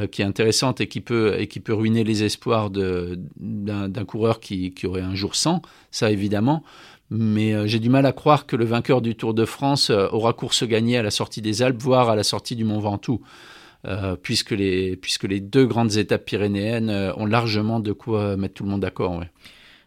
qui 0.09 0.21
est 0.21 0.25
intéressante 0.25 0.79
et 0.79 0.87
qui 0.87 1.01
peut, 1.01 1.35
et 1.37 1.47
qui 1.47 1.59
peut 1.59 1.73
ruiner 1.73 2.05
les 2.05 2.23
espoirs 2.23 2.69
d'un 2.69 4.05
coureur 4.05 4.39
qui, 4.39 4.73
aurait 4.85 5.01
un 5.01 5.15
jour 5.15 5.35
sans, 5.35 5.61
ça 5.91 6.09
évidemment. 6.09 6.63
Mais 7.09 7.67
j'ai 7.67 7.79
du 7.79 7.89
mal 7.89 8.05
à 8.05 8.13
croire 8.13 8.45
que 8.45 8.55
le 8.55 8.63
vainqueur 8.63 9.01
du 9.01 9.15
Tour 9.15 9.33
de 9.33 9.43
France 9.43 9.89
aura 9.89 10.31
course 10.31 10.63
gagnée 10.63 10.97
à 10.97 11.03
la 11.03 11.11
sortie 11.11 11.41
des 11.41 11.61
Alpes, 11.61 11.81
voire 11.81 12.09
à 12.09 12.15
la 12.15 12.23
sortie 12.23 12.55
du 12.55 12.63
Mont 12.63 12.79
Ventoux. 12.79 13.21
puisque, 14.23 14.51
les, 14.51 14.95
puisque 14.95 15.25
les 15.25 15.41
deux 15.41 15.65
grandes 15.65 15.97
étapes 15.97 16.23
pyrénéennes 16.23 16.89
ont 17.17 17.25
largement 17.25 17.81
de 17.81 17.91
quoi 17.91 18.37
mettre 18.37 18.53
tout 18.53 18.63
le 18.63 18.69
monde 18.69 18.79
d'accord. 18.79 19.21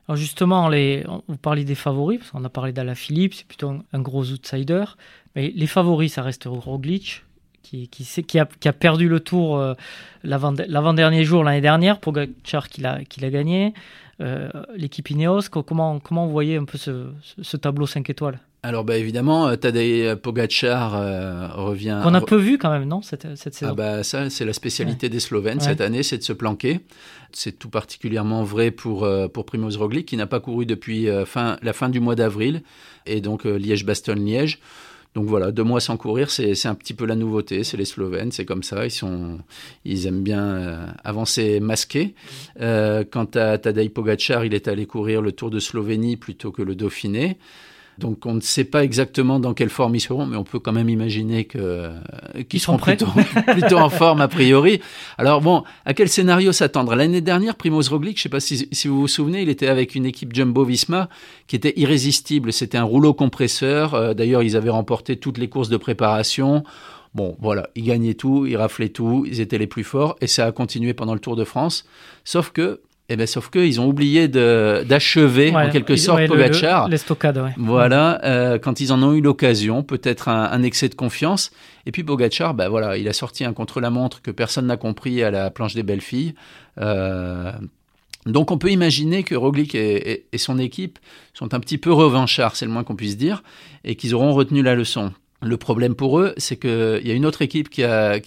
Alors 0.06 0.16
justement, 0.16 0.68
les, 0.68 1.04
vous 1.28 1.37
parlez 1.37 1.64
des 1.64 1.75
favoris, 1.75 2.18
parce 2.18 2.30
qu'on 2.30 2.44
a 2.44 2.50
parlé 2.50 2.73
Philippe, 2.94 3.34
c'est 3.34 3.46
plutôt 3.46 3.75
un, 3.92 4.00
gros 4.00 4.30
outsider. 4.30 4.84
Mais 5.34 5.50
les 5.54 5.66
favoris, 5.66 6.12
ça 6.12 6.23
reste 6.23 6.44
Roglic, 6.46 7.25
qui, 7.62 8.38
a, 8.38 8.73
perdu 8.73 9.08
le 9.08 9.20
tour 9.20 9.56
euh, 9.56 9.75
l'avant-dernier 10.23 11.25
jour 11.25 11.42
l'année 11.42 11.62
dernière, 11.62 12.00
pour 12.00 12.12
qui 12.68 12.82
l'a 12.82 13.30
gagné. 13.30 13.73
Euh, 14.20 14.50
l'équipe 14.76 15.08
Ineos, 15.11 15.49
comment, 15.50 15.99
comment 15.99 16.26
vous 16.26 16.32
voyez 16.32 16.56
un 16.56 16.64
peu 16.64 16.78
ce, 16.78 17.11
ce 17.40 17.56
tableau 17.56 17.87
5 17.87 18.08
étoiles? 18.11 18.38
Alors 18.64 18.83
bah 18.83 18.97
évidemment, 18.97 19.47
euh, 19.47 19.56
Tadej 19.56 20.14
Pogacar 20.14 20.97
euh, 20.97 21.49
revient. 21.49 22.00
On 22.02 22.14
a 22.14 22.23
peu 22.23 22.37
vu 22.37 22.56
quand 22.56 22.71
même, 22.71 22.87
non, 22.87 23.02
cette, 23.02 23.37
cette 23.37 23.52
saison? 23.52 23.73
Ah 23.73 23.75
bah 23.75 24.02
ça, 24.02 24.30
c'est 24.30 24.47
la 24.47 24.54
spécialité 24.54 25.11
des 25.11 25.21
Slovènes 25.21 25.61
cette 25.61 25.83
année, 25.83 26.02
c'est 26.02 26.16
de 26.16 26.23
se 26.23 26.33
planquer. 26.33 26.80
C'est 27.33 27.59
tout 27.59 27.68
particulièrement 27.68 28.42
vrai 28.42 28.71
pour 28.71 29.04
euh, 29.04 29.28
pour 29.28 29.44
Primoz 29.44 29.76
Roglic 29.76 30.06
qui 30.06 30.16
n'a 30.16 30.26
pas 30.26 30.40
couru 30.40 30.64
depuis 30.64 31.09
fin 31.26 31.59
la 31.61 31.75
fin 31.75 31.90
du 31.90 32.00
mois 32.00 32.14
d'avril 32.14 32.62
et 33.04 33.21
donc 33.21 33.44
Liège-Bastogne-Liège. 33.44 34.61
Donc 35.14 35.26
voilà, 35.26 35.52
deux 35.52 35.62
mois 35.62 35.80
sans 35.80 35.99
courir, 35.99 36.30
c'est 36.30 36.66
un 36.66 36.75
petit 36.75 36.94
peu 36.94 37.04
la 37.04 37.16
nouveauté. 37.16 37.64
C'est 37.64 37.76
les 37.76 37.85
Slovènes, 37.85 38.33
c'est 38.33 38.47
comme 38.47 38.62
ça. 38.62 38.87
Ils 38.87 38.90
sont, 38.90 39.40
ils 39.85 40.06
aiment 40.06 40.23
bien 40.23 40.94
avancer 41.04 41.61
masqués. 41.61 42.14
quant 42.59 43.28
à 43.35 43.59
Tadej 43.59 43.90
Pogacar, 43.90 44.47
il 44.47 44.54
est 44.54 44.68
allé 44.68 44.87
courir 44.87 45.21
le 45.21 45.33
Tour 45.33 45.50
de 45.50 45.61
Slovénie 45.61 46.16
plutôt 46.16 46.50
que 46.50 46.62
le 46.62 46.75
Dauphiné. 46.75 47.37
Donc 47.98 48.26
on 48.26 48.34
ne 48.34 48.40
sait 48.40 48.64
pas 48.64 48.82
exactement 48.82 49.38
dans 49.38 49.54
quelle 49.54 49.68
forme 49.68 49.94
ils 49.94 50.00
seront, 50.00 50.26
mais 50.26 50.36
on 50.36 50.44
peut 50.44 50.58
quand 50.58 50.72
même 50.72 50.88
imaginer 50.88 51.44
que 51.44 51.90
qu'ils 52.48 52.60
seront 52.60 52.76
plutôt, 52.76 53.06
plutôt, 53.52 53.78
en 53.78 53.90
forme 53.90 54.20
a 54.20 54.28
priori. 54.28 54.80
Alors 55.18 55.40
bon, 55.40 55.62
à 55.84 55.94
quel 55.94 56.08
scénario 56.08 56.52
s'attendre? 56.52 56.94
L'année 56.94 57.20
dernière, 57.20 57.54
Primoz 57.54 57.88
Roglic, 57.88 58.16
je 58.16 58.20
ne 58.20 58.22
sais 58.24 58.28
pas 58.28 58.40
si, 58.40 58.68
si, 58.72 58.88
vous 58.88 59.00
vous 59.00 59.08
souvenez, 59.08 59.42
il 59.42 59.48
était 59.48 59.68
avec 59.68 59.94
une 59.94 60.06
équipe 60.06 60.34
Jumbo-Visma 60.34 61.08
qui 61.46 61.56
était 61.56 61.74
irrésistible. 61.76 62.52
C'était 62.52 62.78
un 62.78 62.84
rouleau 62.84 63.14
compresseur. 63.14 63.94
Euh, 63.94 64.14
d'ailleurs, 64.14 64.42
ils 64.42 64.56
avaient 64.56 64.70
remporté 64.70 65.16
toutes 65.16 65.38
les 65.38 65.48
courses 65.48 65.68
de 65.68 65.76
préparation. 65.76 66.64
Bon, 67.14 67.36
voilà, 67.40 67.70
ils 67.76 67.84
gagnaient 67.84 68.14
tout, 68.14 68.44
ils 68.44 68.56
raflaient 68.56 68.88
tout, 68.88 69.24
ils 69.26 69.40
étaient 69.40 69.58
les 69.58 69.68
plus 69.68 69.84
forts, 69.84 70.16
et 70.20 70.26
ça 70.26 70.46
a 70.46 70.52
continué 70.52 70.94
pendant 70.94 71.14
le 71.14 71.20
Tour 71.20 71.36
de 71.36 71.44
France. 71.44 71.86
Sauf 72.24 72.50
que 72.50 72.80
eh 73.11 73.16
bien, 73.16 73.26
sauf 73.26 73.50
qu'ils 73.50 73.80
ont 73.80 73.87
oublié 73.87 74.28
d'achever 74.28 75.54
en 75.54 75.68
quelque 75.68 75.96
sorte 75.96 76.26
Pogacar. 76.26 76.88
L'estocade, 76.88 77.37
ouais. 77.37 77.52
Voilà, 77.58 78.20
euh, 78.25 78.58
quand 78.58 78.80
ils 78.80 78.92
en 78.92 79.02
ont 79.02 79.12
eu 79.12 79.20
l'occasion, 79.20 79.82
peut-être 79.82 80.28
un, 80.28 80.62
excès 80.62 80.88
de 80.88 80.94
confiance. 80.94 81.50
Et 81.84 81.92
puis 81.92 82.02
Pogacar, 82.02 82.54
ben 82.54 82.68
voilà, 82.68 82.96
il 82.96 83.06
a 83.08 83.12
sorti 83.12 83.44
un 83.44 83.52
contre-la-montre 83.52 84.23
que 84.23 84.30
personne 84.30 84.66
n'a 84.66 84.78
compris 84.78 85.23
à 85.23 85.30
la 85.30 85.50
planche 85.50 85.75
des 85.75 85.82
belles 85.82 86.00
filles. 86.00 86.34
Euh, 86.80 87.52
donc 88.25 88.50
on 88.50 88.56
peut 88.56 88.70
imaginer 88.70 89.23
que 89.23 89.34
Roglic 89.34 89.75
et, 89.75 90.25
et, 90.32 90.38
son 90.38 90.58
équipe 90.58 90.99
sont 91.34 91.52
un 91.52 91.61
petit 91.61 91.76
peu 91.76 91.92
revanchards, 91.92 92.56
c'est 92.56 92.64
le 92.64 92.70
moins 92.70 92.84
qu'on 92.84 92.96
puisse 92.96 93.18
dire, 93.18 93.42
et 93.84 93.96
qu'ils 93.96 94.14
auront 94.14 94.32
retenu 94.32 94.62
la 94.62 94.75
leçon. 94.75 95.12
Le 95.44 95.56
problème 95.58 95.94
pour 95.94 96.20
eux, 96.20 96.32
c'est 96.38 96.56
qu'il 96.56 97.02
y 97.04 97.10
a 97.10 97.14
une 97.14 97.26
autre 97.26 97.42
équipe 97.42 97.68
qui, 97.68 97.84
a, 97.84 98.18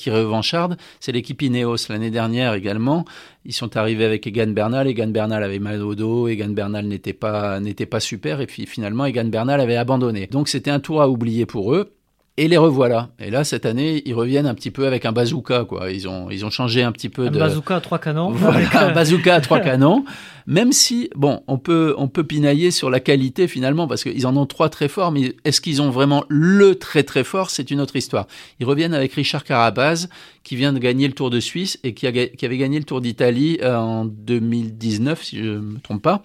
c'est 1.00 1.12
l'équipe 1.12 1.41
Ineos. 1.41 1.89
L'année 1.89 2.12
dernière 2.12 2.53
également, 2.53 3.05
ils 3.43 3.53
sont 3.53 3.75
arrivés 3.75 4.05
avec 4.05 4.27
Egan 4.27 4.51
Bernal. 4.51 4.88
Egan 4.88 5.07
Bernal 5.07 5.43
avait 5.43 5.59
mal 5.59 5.81
au 5.81 5.95
dos, 5.95 6.27
Egan 6.27 6.50
Bernal 6.50 6.86
n'était 6.86 7.13
pas, 7.13 7.59
n'était 7.59 7.88
pas 7.88 8.00
super, 8.00 8.39
et 8.39 8.45
puis 8.45 8.67
finalement, 8.67 9.05
Egan 9.05 9.25
Bernal 9.25 9.59
avait 9.59 9.77
abandonné. 9.77 10.27
Donc 10.27 10.47
c'était 10.47 10.69
un 10.69 10.79
tour 10.79 11.01
à 11.01 11.09
oublier 11.09 11.45
pour 11.47 11.74
eux. 11.74 11.93
Et 12.39 12.48
les 12.48 12.58
revoilà. 12.58 13.10
Et 13.20 13.32
là, 13.32 13.44
cette 13.44 13.65
année, 13.65 14.03
ils 14.06 14.13
reviennent 14.13 14.46
un 14.46 14.53
petit 14.53 14.70
peu 14.70 14.86
avec 14.86 15.06
un 15.06 15.12
bazooka, 15.12 15.65
quoi. 15.65 15.91
Ils 15.91 16.08
ont, 16.08 16.29
ils 16.29 16.46
ont 16.46 16.51
changé 16.51 16.84
un 16.84 16.91
petit 16.91 17.10
peu 17.10 17.27
un 17.27 17.32
de. 17.32 17.39
bazooka 17.39 17.77
à 17.77 17.82
trois 17.82 17.98
canons. 17.98 18.29
Voilà, 18.29 18.60
un 18.89 18.94
bazooka 18.94 19.34
à 19.34 19.41
trois 19.41 19.60
canons. 19.60 20.06
Même 20.47 20.71
si, 20.71 21.10
bon, 21.13 21.41
on 21.47 21.58
peut, 21.58 21.93
on 21.97 22.08
peut 22.08 22.23
pinailler 22.23 22.71
sur 22.71 22.89
la 22.89 23.02
qualité 23.02 23.50
finalement, 23.50 23.86
parce 23.86 24.04
qu'ils 24.04 24.26
en 24.26 24.38
ont 24.38 24.45
trois 24.45 24.69
très 24.69 24.88
forts, 24.88 25.12
mais 25.12 25.36
est-ce 25.43 25.60
qu'ils 25.60 25.82
ont 25.82 25.89
vraiment 25.89 26.23
le 26.30 26.76
très 26.76 27.04
très 27.04 27.26
fort? 27.26 27.50
C'est 27.50 27.69
une 27.69 27.82
autre 27.82 27.97
histoire. 27.97 28.28
Ils 28.62 28.65
reviennent 28.65 28.93
avec 28.93 29.13
Richard 29.13 29.43
Carapaz, 29.43 30.08
qui 30.47 30.56
vient 30.56 30.71
de 30.71 30.80
gagner 30.80 31.06
le 31.08 31.13
Tour 31.13 31.30
de 31.30 31.41
Suisse 31.41 31.78
et 31.84 31.93
qui, 31.93 32.08
a, 32.08 32.13
qui 32.13 32.45
avait 32.45 32.58
gagné 32.58 32.80
le 32.80 32.86
Tour 32.86 33.02
d'Italie 33.02 33.58
euh, 33.62 33.76
en 33.76 34.06
2019, 34.06 35.21
si 35.21 35.39
je 35.39 35.43
ne 35.43 35.58
me 35.58 35.80
trompe 35.80 36.02
pas. 36.02 36.23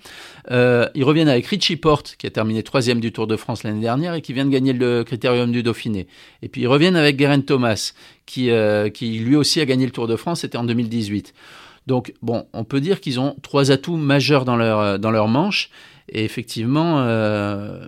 Euh, 0.52 0.88
ils 0.94 1.02
reviennent 1.02 1.28
avec 1.28 1.44
Richie 1.48 1.74
Porte, 1.74 2.14
qui 2.16 2.28
a 2.28 2.30
terminé 2.30 2.62
troisième 2.62 3.00
du 3.00 3.10
Tour 3.10 3.26
de 3.26 3.36
France 3.36 3.64
l'année 3.64 3.80
dernière 3.80 4.14
et 4.14 4.22
qui 4.22 4.32
vient 4.32 4.44
de 4.44 4.50
gagner 4.50 4.72
le 4.72 5.02
Critérium 5.02 5.50
du 5.50 5.64
Dauphiné. 5.64 6.01
Et 6.42 6.48
puis 6.48 6.62
ils 6.62 6.66
reviennent 6.66 6.96
avec 6.96 7.18
Geraint 7.18 7.40
Thomas, 7.40 7.92
qui, 8.26 8.50
euh, 8.50 8.88
qui 8.88 9.18
lui 9.18 9.36
aussi 9.36 9.60
a 9.60 9.66
gagné 9.66 9.84
le 9.86 9.92
Tour 9.92 10.06
de 10.06 10.16
France, 10.16 10.40
c'était 10.40 10.58
en 10.58 10.64
2018. 10.64 11.34
Donc, 11.86 12.14
bon, 12.22 12.46
on 12.52 12.64
peut 12.64 12.80
dire 12.80 13.00
qu'ils 13.00 13.18
ont 13.18 13.36
trois 13.42 13.70
atouts 13.70 13.96
majeurs 13.96 14.44
dans 14.44 14.56
leur, 14.56 14.78
euh, 14.78 14.98
dans 14.98 15.10
leur 15.10 15.28
manche. 15.28 15.70
Et 16.08 16.24
effectivement, 16.24 17.00
euh, 17.00 17.86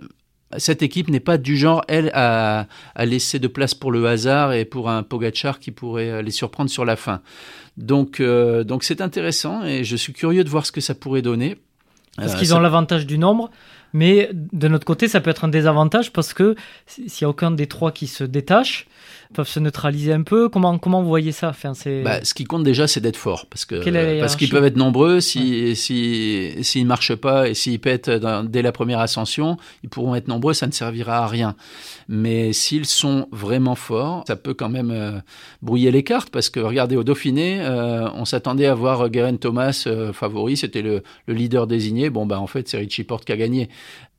cette 0.57 0.81
équipe 0.81 1.09
n'est 1.09 1.19
pas 1.19 1.37
du 1.37 1.57
genre, 1.57 1.83
elle, 1.87 2.11
à, 2.13 2.67
à, 2.95 3.05
laisser 3.05 3.39
de 3.39 3.47
place 3.47 3.73
pour 3.73 3.91
le 3.91 4.05
hasard 4.05 4.53
et 4.53 4.65
pour 4.65 4.89
un 4.89 5.03
Pogachar 5.03 5.59
qui 5.59 5.71
pourrait 5.71 6.09
euh, 6.09 6.21
les 6.21 6.31
surprendre 6.31 6.69
sur 6.69 6.85
la 6.85 6.95
fin. 6.95 7.21
Donc, 7.77 8.21
donc 8.21 8.85
c'est 8.85 9.01
intéressant 9.01 9.65
et 9.65 9.83
je 9.83 9.97
suis 9.97 10.13
curieux 10.13 10.45
de 10.45 10.49
voir 10.49 10.65
ce 10.65 10.71
que 10.71 10.79
ça 10.79 10.95
pourrait 10.95 11.21
donner. 11.21 11.57
Parce 12.15 12.35
qu'ils 12.35 12.55
ont 12.55 12.59
l'avantage 12.61 13.05
du 13.05 13.17
nombre, 13.17 13.51
mais 13.95 14.29
de 14.33 14.67
notre 14.67 14.83
côté, 14.83 15.07
ça 15.07 15.21
peut 15.21 15.29
être 15.29 15.45
un 15.45 15.47
désavantage 15.47 16.11
parce 16.11 16.33
que 16.33 16.55
s'il 16.85 17.05
n'y 17.05 17.23
a 17.23 17.29
aucun 17.29 17.49
des 17.49 17.67
trois 17.67 17.93
qui 17.93 18.07
se 18.07 18.25
détache, 18.25 18.87
peuvent 19.35 19.47
se 19.47 19.59
neutraliser 19.59 20.13
un 20.13 20.23
peu. 20.23 20.49
Comment, 20.49 20.77
comment 20.77 21.01
vous 21.01 21.07
voyez 21.07 21.31
ça? 21.31 21.49
Enfin, 21.49 21.73
bah, 22.03 22.23
Ce 22.23 22.33
qui 22.33 22.45
compte 22.45 22.63
déjà, 22.63 22.87
c'est 22.87 23.01
d'être 23.01 23.17
fort. 23.17 23.45
Parce 23.49 23.65
que 23.65 24.19
parce 24.19 24.35
qu'ils 24.35 24.49
peuvent 24.49 24.65
être 24.65 24.77
nombreux. 24.77 25.19
S'ils 25.19 25.75
si, 25.75 26.53
si, 26.61 26.83
ne 26.83 26.87
marchent 26.87 27.15
pas 27.15 27.49
et 27.49 27.53
s'ils 27.53 27.79
pètent 27.79 28.09
dès 28.09 28.61
la 28.61 28.71
première 28.71 28.99
ascension, 28.99 29.57
ils 29.83 29.89
pourront 29.89 30.15
être 30.15 30.27
nombreux, 30.27 30.53
ça 30.53 30.67
ne 30.67 30.71
servira 30.71 31.19
à 31.19 31.27
rien. 31.27 31.55
Mais 32.07 32.53
s'ils 32.53 32.85
sont 32.85 33.27
vraiment 33.31 33.75
forts, 33.75 34.23
ça 34.27 34.35
peut 34.35 34.53
quand 34.53 34.69
même 34.69 34.91
euh, 34.91 35.19
brouiller 35.61 35.91
les 35.91 36.03
cartes. 36.03 36.29
Parce 36.29 36.49
que 36.49 36.59
regardez, 36.59 36.95
au 36.95 37.03
Dauphiné, 37.03 37.59
euh, 37.61 38.09
on 38.13 38.25
s'attendait 38.25 38.67
à 38.67 38.75
voir 38.75 39.09
Guerin 39.09 39.37
Thomas 39.37 39.83
euh, 39.87 40.13
favori, 40.13 40.57
c'était 40.57 40.81
le, 40.81 41.03
le, 41.27 41.33
leader 41.33 41.67
désigné. 41.67 42.09
Bon, 42.09 42.25
bah, 42.25 42.39
en 42.39 42.47
fait, 42.47 42.67
c'est 42.67 42.77
Richie 42.77 43.03
Porte 43.03 43.25
qui 43.25 43.31
a 43.31 43.37
gagné. 43.37 43.69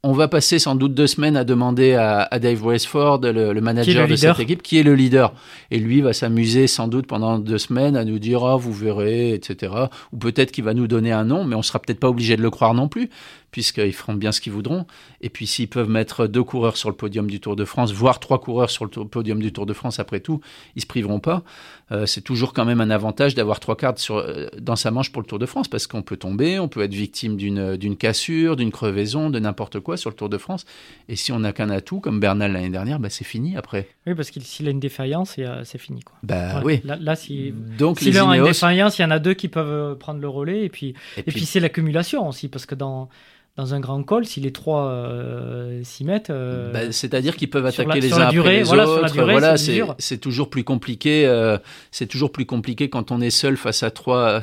On 0.08 0.12
va 0.12 0.28
passer 0.28 0.60
sans 0.60 0.76
doute 0.76 0.94
deux 0.94 1.08
semaines 1.08 1.36
à 1.36 1.42
demander 1.42 1.94
à, 1.94 2.38
Dave 2.38 2.64
Westford, 2.64 3.22
le, 3.22 3.60
manager 3.60 4.06
de 4.06 4.14
cette 4.14 4.38
équipe, 4.38 4.62
qui 4.62 4.78
est 4.78 4.84
le 4.84 4.94
leader. 4.94 5.32
Et 5.72 5.80
lui 5.80 6.00
va 6.00 6.12
s'amuser 6.12 6.68
sans 6.68 6.86
doute 6.86 7.08
pendant 7.08 7.40
deux 7.40 7.58
semaines 7.58 7.96
à 7.96 8.04
nous 8.04 8.20
dire 8.20 8.44
ah 8.44 8.56
vous 8.56 8.72
verrez, 8.72 9.32
etc. 9.32 9.72
Ou 10.12 10.16
peut-être 10.16 10.52
qu'il 10.52 10.62
va 10.62 10.74
nous 10.74 10.86
donner 10.86 11.10
un 11.10 11.24
nom, 11.24 11.42
mais 11.42 11.56
on 11.56 11.62
sera 11.62 11.80
peut-être 11.80 11.98
pas 11.98 12.08
obligé 12.08 12.36
de 12.36 12.42
le 12.42 12.50
croire 12.50 12.72
non 12.72 12.86
plus 12.86 13.10
puisqu'ils 13.56 13.94
feront 13.94 14.12
bien 14.12 14.32
ce 14.32 14.42
qu'ils 14.42 14.52
voudront. 14.52 14.84
Et 15.22 15.30
puis 15.30 15.46
s'ils 15.46 15.68
peuvent 15.68 15.88
mettre 15.88 16.26
deux 16.26 16.44
coureurs 16.44 16.76
sur 16.76 16.90
le 16.90 16.94
podium 16.94 17.26
du 17.26 17.40
Tour 17.40 17.56
de 17.56 17.64
France, 17.64 17.90
voire 17.90 18.20
trois 18.20 18.38
coureurs 18.38 18.68
sur 18.68 18.84
le 18.84 18.90
podium 18.90 19.40
du 19.40 19.50
Tour 19.50 19.64
de 19.64 19.72
France 19.72 19.98
après 19.98 20.20
tout, 20.20 20.42
ils 20.74 20.82
se 20.82 20.86
priveront 20.86 21.20
pas. 21.20 21.42
Euh, 21.90 22.04
c'est 22.04 22.20
toujours 22.20 22.52
quand 22.52 22.66
même 22.66 22.82
un 22.82 22.90
avantage 22.90 23.34
d'avoir 23.34 23.58
trois 23.58 23.74
cartes 23.74 23.98
sur, 23.98 24.16
euh, 24.16 24.48
dans 24.60 24.76
sa 24.76 24.90
manche 24.90 25.10
pour 25.10 25.22
le 25.22 25.26
Tour 25.26 25.38
de 25.38 25.46
France, 25.46 25.68
parce 25.68 25.86
qu'on 25.86 26.02
peut 26.02 26.18
tomber, 26.18 26.58
on 26.58 26.68
peut 26.68 26.82
être 26.82 26.92
victime 26.92 27.38
d'une 27.38 27.96
cassure, 27.96 28.56
d'une 28.56 28.70
crevaison, 28.70 29.30
de 29.30 29.38
n'importe 29.38 29.80
quoi 29.80 29.96
sur 29.96 30.10
le 30.10 30.16
Tour 30.16 30.28
de 30.28 30.36
France. 30.36 30.66
Et 31.08 31.16
si 31.16 31.32
on 31.32 31.38
n'a 31.38 31.54
qu'un 31.54 31.70
atout, 31.70 32.00
comme 32.00 32.20
Bernal 32.20 32.52
l'année 32.52 32.68
dernière, 32.68 32.98
bah, 32.98 33.08
c'est 33.08 33.24
fini 33.24 33.56
après. 33.56 33.88
Oui, 34.06 34.14
parce 34.14 34.30
qu'il 34.30 34.42
s'il 34.42 34.68
a 34.68 34.70
une 34.70 34.80
défaillance, 34.80 35.36
c'est 35.64 35.78
fini. 35.78 36.02
Quoi. 36.02 36.18
Bah 36.22 36.60
oui. 36.62 36.82
Là, 36.84 37.16
si, 37.16 37.54
Donc, 37.78 38.00
s'il 38.00 38.18
a 38.18 38.22
une 38.22 38.44
défaillance, 38.44 38.98
il 38.98 39.02
y 39.02 39.04
en 39.06 39.10
a 39.10 39.18
deux 39.18 39.32
qui 39.32 39.48
peuvent 39.48 39.96
prendre 39.96 40.20
le 40.20 40.28
relais. 40.28 40.64
Et 40.64 40.68
puis, 40.68 40.92
et, 41.16 41.22
puis, 41.22 41.32
puis 41.32 41.46
c'est 41.46 41.60
l'accumulation 41.60 42.28
aussi, 42.28 42.48
parce 42.48 42.66
que 42.66 42.74
dans 42.74 43.08
dans 43.56 43.72
un 43.72 43.80
grand 43.80 44.02
col, 44.02 44.26
si 44.26 44.40
les 44.40 44.52
trois 44.52 44.88
euh, 44.88 45.80
s'y 45.82 46.04
mettent. 46.04 46.28
Euh, 46.28 46.72
bah, 46.72 46.92
c'est-à-dire 46.92 47.36
qu'ils 47.36 47.48
peuvent 47.48 47.64
attaquer 47.64 47.88
la, 47.88 48.06
les 48.06 48.12
uns 48.12 48.18
après 48.18 48.32
durée, 48.32 48.56
les 48.58 48.62
voilà, 48.64 48.86
autres. 48.86 49.12
Durée, 49.12 49.32
voilà, 49.32 49.56
c'est 49.56 50.18
toujours 50.18 50.50
plus 50.50 50.62
compliqué. 50.62 51.26
Euh, 51.26 51.56
c'est 51.90 52.06
toujours 52.06 52.32
plus 52.32 52.44
compliqué 52.44 52.90
quand 52.90 53.12
on 53.12 53.20
est 53.22 53.30
seul 53.30 53.56
face 53.56 53.82
à 53.82 53.90
trois, 53.90 54.40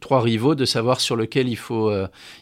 trois 0.00 0.20
rivaux 0.20 0.54
de 0.54 0.66
savoir 0.66 1.00
sur 1.00 1.16
lequel 1.16 1.48
il 1.48 1.56
faut, 1.56 1.90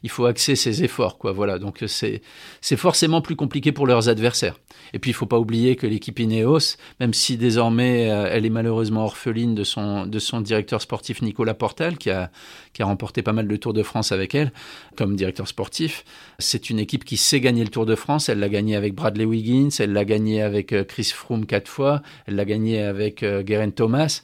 il 0.02 0.10
faut 0.10 0.26
axer 0.26 0.56
ses 0.56 0.82
efforts. 0.82 1.18
Quoi. 1.18 1.30
Voilà, 1.30 1.60
donc 1.60 1.84
c'est 1.86 2.20
c'est 2.60 2.76
forcément 2.76 3.20
plus 3.20 3.36
compliqué 3.36 3.70
pour 3.70 3.86
leurs 3.86 4.08
adversaires. 4.08 4.56
Et 4.94 4.98
puis 4.98 5.10
il 5.12 5.14
faut 5.14 5.26
pas 5.26 5.38
oublier 5.38 5.76
que 5.76 5.86
l'équipe 5.86 6.18
Ineos, 6.18 6.76
même 6.98 7.14
si 7.14 7.36
désormais 7.36 8.02
elle 8.02 8.44
est 8.44 8.50
malheureusement 8.50 9.04
orpheline 9.04 9.54
de 9.54 9.62
son 9.62 10.06
de 10.06 10.18
son 10.18 10.40
directeur 10.40 10.82
sportif 10.82 11.22
Nicolas 11.22 11.54
Portal, 11.54 11.96
qui 11.96 12.10
a 12.10 12.30
qui 12.72 12.82
a 12.82 12.86
remporté 12.86 13.22
pas 13.22 13.32
mal 13.32 13.46
de 13.46 13.56
Tours 13.56 13.74
de 13.74 13.84
France 13.84 14.10
avec 14.10 14.34
elle 14.34 14.52
comme 14.96 15.14
directeur 15.14 15.46
sportif. 15.46 16.04
C'est 16.38 16.70
une 16.70 16.78
équipe 16.78 17.04
qui 17.04 17.16
sait 17.16 17.40
gagner 17.40 17.64
le 17.64 17.70
Tour 17.70 17.86
de 17.86 17.94
France. 17.94 18.28
Elle 18.28 18.38
l'a 18.38 18.48
gagné 18.48 18.76
avec 18.76 18.94
Bradley 18.94 19.24
Wiggins, 19.24 19.70
elle 19.78 19.92
l'a 19.92 20.04
gagné 20.04 20.42
avec 20.42 20.72
euh, 20.72 20.84
Chris 20.84 21.10
Froome 21.14 21.46
quatre 21.46 21.68
fois, 21.68 22.02
elle 22.26 22.36
l'a 22.36 22.44
gagné 22.44 22.82
avec 22.82 23.22
euh, 23.22 23.42
Geraint 23.46 23.70
Thomas 23.70 24.22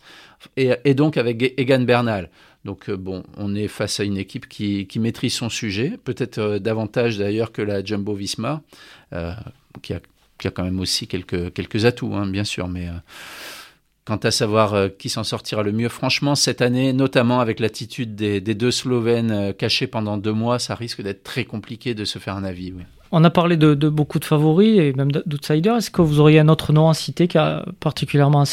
et, 0.56 0.94
donc 0.94 1.16
avec 1.16 1.54
Egan 1.58 1.80
Bernal. 1.80 2.30
Donc 2.64 2.88
euh, 2.88 2.96
bon, 2.96 3.24
on 3.36 3.54
est 3.54 3.68
face 3.68 4.00
à 4.00 4.04
une 4.04 4.16
équipe 4.16 4.48
qui, 4.48 4.86
maîtrise 4.96 5.34
son 5.34 5.48
sujet, 5.48 5.98
peut-être 6.04 6.58
davantage 6.58 7.18
d'ailleurs 7.18 7.52
que 7.52 7.62
la 7.62 7.84
Jumbo 7.84 8.14
Visma, 8.14 8.62
qui, 9.82 9.92
a, 9.94 10.00
quand 10.50 10.64
même 10.64 10.80
aussi 10.80 11.06
quelques, 11.06 11.84
atouts, 11.84 12.14
hein, 12.14 12.26
bien 12.26 12.44
sûr, 12.44 12.68
Quant 14.06 14.16
à 14.16 14.30
savoir 14.30 14.74
euh, 14.74 14.88
qui 14.88 15.08
s'en 15.08 15.24
sortira 15.24 15.62
le 15.62 15.72
mieux, 15.72 15.88
franchement, 15.88 16.34
cette 16.34 16.60
année, 16.60 16.92
notamment 16.92 17.40
avec 17.40 17.58
l'attitude 17.58 18.14
des, 18.14 18.40
deux 18.40 18.70
Slovènes 18.70 19.30
euh, 19.30 19.52
cachés 19.54 19.86
pendant 19.86 20.18
deux 20.18 20.32
mois, 20.32 20.58
ça 20.58 20.74
risque 20.74 21.00
d'être 21.00 21.22
très 21.22 21.44
compliqué 21.44 21.94
de 21.94 22.04
se 22.04 22.18
faire 22.18 22.36
un 22.36 22.44
avis. 22.44 22.74
On 23.12 23.24
a 23.24 23.30
parlé 23.30 23.56
de, 23.56 23.74
beaucoup 23.88 24.18
de 24.18 24.26
favoris 24.26 24.78
et 24.78 24.92
même 24.92 25.10
d'outsiders. 25.10 25.76
Est-ce 25.76 25.90
que 25.90 26.02
vous 26.02 26.20
auriez 26.20 26.40
un 26.40 26.48
autre 26.48 26.74
nom 26.74 26.90
à 26.90 26.94
citer 26.94 27.28
qui 27.28 27.38
a 27.38 27.64
particulièrement 27.80 28.44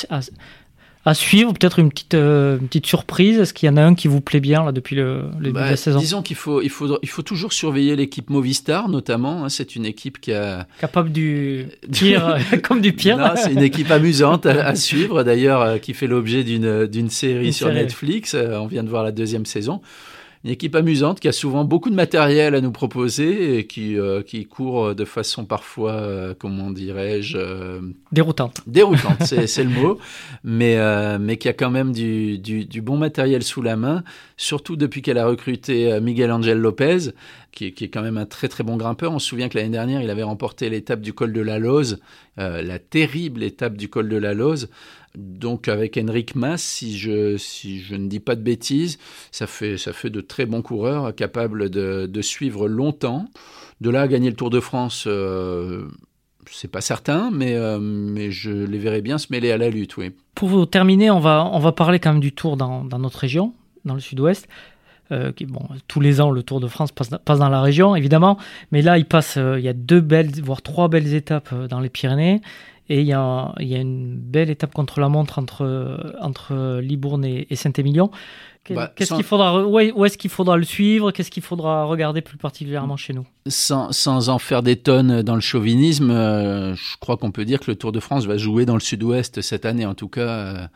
à 1.06 1.14
suivre 1.14 1.54
Peut-être 1.54 1.80
une 1.80 1.90
petite, 1.90 2.14
euh, 2.14 2.58
une 2.60 2.68
petite 2.68 2.86
surprise 2.86 3.40
Est-ce 3.40 3.54
qu'il 3.54 3.68
y 3.68 3.70
en 3.70 3.78
a 3.78 3.82
un 3.82 3.96
qui 3.96 4.08
vous 4.08 4.22
plaît 4.22 4.40
bien 4.40 4.64
là, 4.64 4.72
depuis 4.72 4.96
le, 4.96 5.24
début 5.40 5.54
de 5.54 5.60
la 5.60 5.70
bah, 5.72 5.76
saison? 5.76 6.00
Disons 6.00 6.22
qu'il 6.22 6.36
faut, 6.36 6.62
il 6.62 6.70
faut, 6.70 7.00
il 7.02 7.10
faut 7.10 7.22
toujours 7.22 7.54
surveiller 7.54 7.96
l'équipe 7.96 8.30
Movistar, 8.30 8.90
notamment. 8.90 9.46
Hein. 9.46 9.50
c'est 9.50 9.76
une 9.76 9.86
équipe 9.86 10.20
qui 10.20 10.34
a. 10.34 10.68
Capable 10.80 11.12
du 11.12 11.68
pire, 11.92 12.38
comme 12.64 12.82
du 12.82 12.94
pire. 12.94 13.34
c'est 13.36 13.54
une 13.54 13.64
équipe 13.64 13.92
amusante 13.92 14.46
à, 14.46 14.76
suivre, 14.76 15.24
d'ailleurs, 15.24 15.62
euh, 15.62 15.78
qui 15.78 15.94
fait 15.94 16.08
l'objet 16.08 16.44
d'une, 16.44 16.86
d'une 16.88 17.10
série 17.10 17.54
sur 17.54 17.72
Netflix. 17.72 18.34
Euh, 18.34 18.58
on 18.58 18.68
vient 18.68 18.84
de 18.84 18.90
voir 18.90 19.04
la 19.04 19.12
deuxième 19.12 19.46
saison 19.46 19.82
une 20.44 20.50
équipe 20.50 20.76
amusante 20.76 21.20
qui 21.20 21.28
a 21.28 21.32
souvent 21.32 21.66
beaucoup 21.66 21.92
de 21.92 21.96
matériel 21.96 22.56
à 22.56 22.62
nous 22.62 22.72
proposer 22.72 23.60
et 23.60 23.68
qui, 23.68 24.00
euh, 24.00 24.24
qui 24.24 24.46
court 24.46 24.96
de 24.96 25.06
façon 25.06 25.46
parfois, 25.46 25.92
euh, 25.92 26.34
comment 26.38 26.72
dirais-je 26.72 27.38
euh, 27.38 27.82
Déroutante. 28.12 28.62
Déroutante, 28.66 29.22
c'est 29.24 29.64
le 29.64 29.70
mot, 29.70 30.00
mais, 30.44 30.78
mais 31.20 31.38
qui 31.38 31.48
a 31.48 31.54
quand 31.54 31.70
même 31.70 31.92
du, 31.92 32.40
du, 32.40 32.66
du, 32.66 32.82
bon 32.82 32.98
matériel 32.98 33.44
sous 33.44 33.62
la 33.62 33.76
main, 33.76 34.04
surtout 34.36 34.76
depuis 34.76 35.04
qu'elle 35.04 35.20
a 35.20 35.28
recruté 35.28 36.00
Miguel 36.02 36.32
Angel 36.32 36.58
Lopez, 36.58 37.12
qui, 37.52 37.74
qui, 37.74 37.84
est 37.84 37.90
quand 37.90 38.02
même 38.02 38.18
un 38.18 38.26
très 38.26 38.48
très 38.48 38.64
bon 38.64 38.78
grimpeur. 38.78 39.12
On 39.12 39.20
se 39.20 39.28
souvient 39.28 39.48
que 39.48 39.58
l'année 39.58 39.70
dernière, 39.70 40.02
il 40.02 40.10
avait 40.10 40.24
remporté 40.24 40.70
l'étape 40.70 41.02
du 41.02 41.14
col 41.14 41.34
de 41.34 41.42
la 41.42 41.60
Lose, 41.60 42.00
la 42.38 42.80
terrible 42.80 43.44
étape 43.44 43.78
du 43.78 43.90
col 43.90 44.10
de 44.10 44.18
la 44.18 44.34
Lose. 44.34 44.70
Donc 45.16 45.68
avec 45.68 45.98
Henrik 45.98 46.36
Mas, 46.36 46.62
si 46.62 46.98
je, 46.98 47.36
ne 47.96 48.08
dis 48.08 48.20
pas 48.20 48.36
de 48.36 48.42
bêtises, 48.42 48.98
ça 49.32 49.48
fait, 49.48 49.76
de 50.10 50.22
très 50.22 50.46
bons 50.46 50.62
coureurs 50.62 51.14
capables 51.16 51.70
de, 51.70 52.22
suivre 52.22 52.68
longtemps. 52.68 53.26
De 53.82 53.90
là 53.90 54.02
à 54.02 54.08
gagner 54.08 54.30
le 54.30 54.36
Tour 54.36 54.52
de 54.52 54.60
France, 54.60 55.06
euh, 55.08 55.88
c'est 56.50 56.70
pas 56.70 56.82
certain, 56.82 57.32
mais, 57.32 57.56
euh, 57.56 58.30
je 58.30 58.52
les 58.52 58.78
verrai 58.78 59.02
bien 59.02 59.18
se 59.18 59.28
mêler 59.32 59.52
à 59.52 59.58
la 59.58 59.70
lutte. 59.70 59.96
Pour 60.36 60.70
terminer, 60.70 61.12
on 61.12 61.20
va, 61.20 61.72
parler 61.76 62.00
quand 62.00 62.12
même 62.12 62.22
du 62.22 62.32
Tour 62.32 62.58
dans, 62.58 62.84
notre 62.84 63.20
région, 63.20 63.54
dans 63.86 63.94
le 63.94 64.00
sud-ouest. 64.00 64.48
Euh, 65.12 65.32
tous 65.88 66.00
les 66.00 66.22
ans, 66.22 66.32
le 66.32 66.42
Tour 66.42 66.62
de 66.62 66.68
France 66.68 66.94
passe, 66.94 67.10
passe, 67.26 67.40
dans 67.40 67.50
la 67.50 67.62
région, 67.62 67.96
évidemment, 67.98 68.38
mais 68.72 68.82
là, 68.82 68.98
il 68.98 69.06
passe, 69.06 69.36
euh, 69.38 69.60
il 69.60 69.66
y 69.66 69.68
a 69.68 69.74
deux 69.74 70.00
belles, 70.00 70.32
voire 70.42 70.62
trois 70.62 70.88
belles 70.88 71.14
étapes 71.14 71.54
dans 71.68 71.82
les 71.82 71.90
Pyrénées. 71.90 72.42
Et 72.92 73.00
il 73.00 73.08
y, 73.08 73.14
a, 73.14 73.54
il 73.62 73.70
y 73.70 73.76
a 73.76 73.78
une 73.78 74.18
belle 74.18 74.50
étape 74.50 74.74
contre 74.74 75.00
la 75.00 75.08
montre 75.08 75.40
entre, 75.40 76.14
entre 76.20 76.82
Libourne 76.82 77.24
et, 77.24 77.56
Saint-Émilion. 77.56 78.12
Bah, 78.70 78.92
qu'est-ce 78.94 79.14
qu'il 79.14 79.24
faudra, 79.24 79.66
où 79.66 80.06
est-ce 80.06 80.18
qu'il 80.18 80.30
faudra 80.30 80.58
le 80.58 80.66
suivre? 80.66 81.12
Qu'est-ce 81.12 81.32
qu'il 81.32 81.42
faudra 81.42 81.86
regarder 81.86 82.20
plus 82.20 82.38
particulièrement 82.38 82.98
chez 82.98 83.14
nous? 83.14 83.26
Sans, 83.48 83.94
sans, 83.94 84.28
en 84.28 84.40
faire 84.40 84.62
des 84.62 84.76
tonnes 84.76 85.22
dans 85.22 85.36
le 85.36 85.42
chauvinisme, 85.42 86.12
euh, 86.12 86.76
je 86.76 86.98
crois 87.00 87.16
qu'on 87.16 87.32
peut 87.32 87.46
dire 87.46 87.62
que 87.62 87.72
le 87.72 87.78
Tour 87.78 87.94
de 87.94 88.02
France 88.02 88.26
va 88.26 88.36
jouer 88.36 88.66
dans 88.66 88.74
le 88.74 88.82
sud-ouest 88.82 89.40
cette 89.40 89.66
année. 89.66 89.86
En 89.86 89.94
tout 89.94 90.10
cas, 90.10 90.28
euh, 90.28 90.68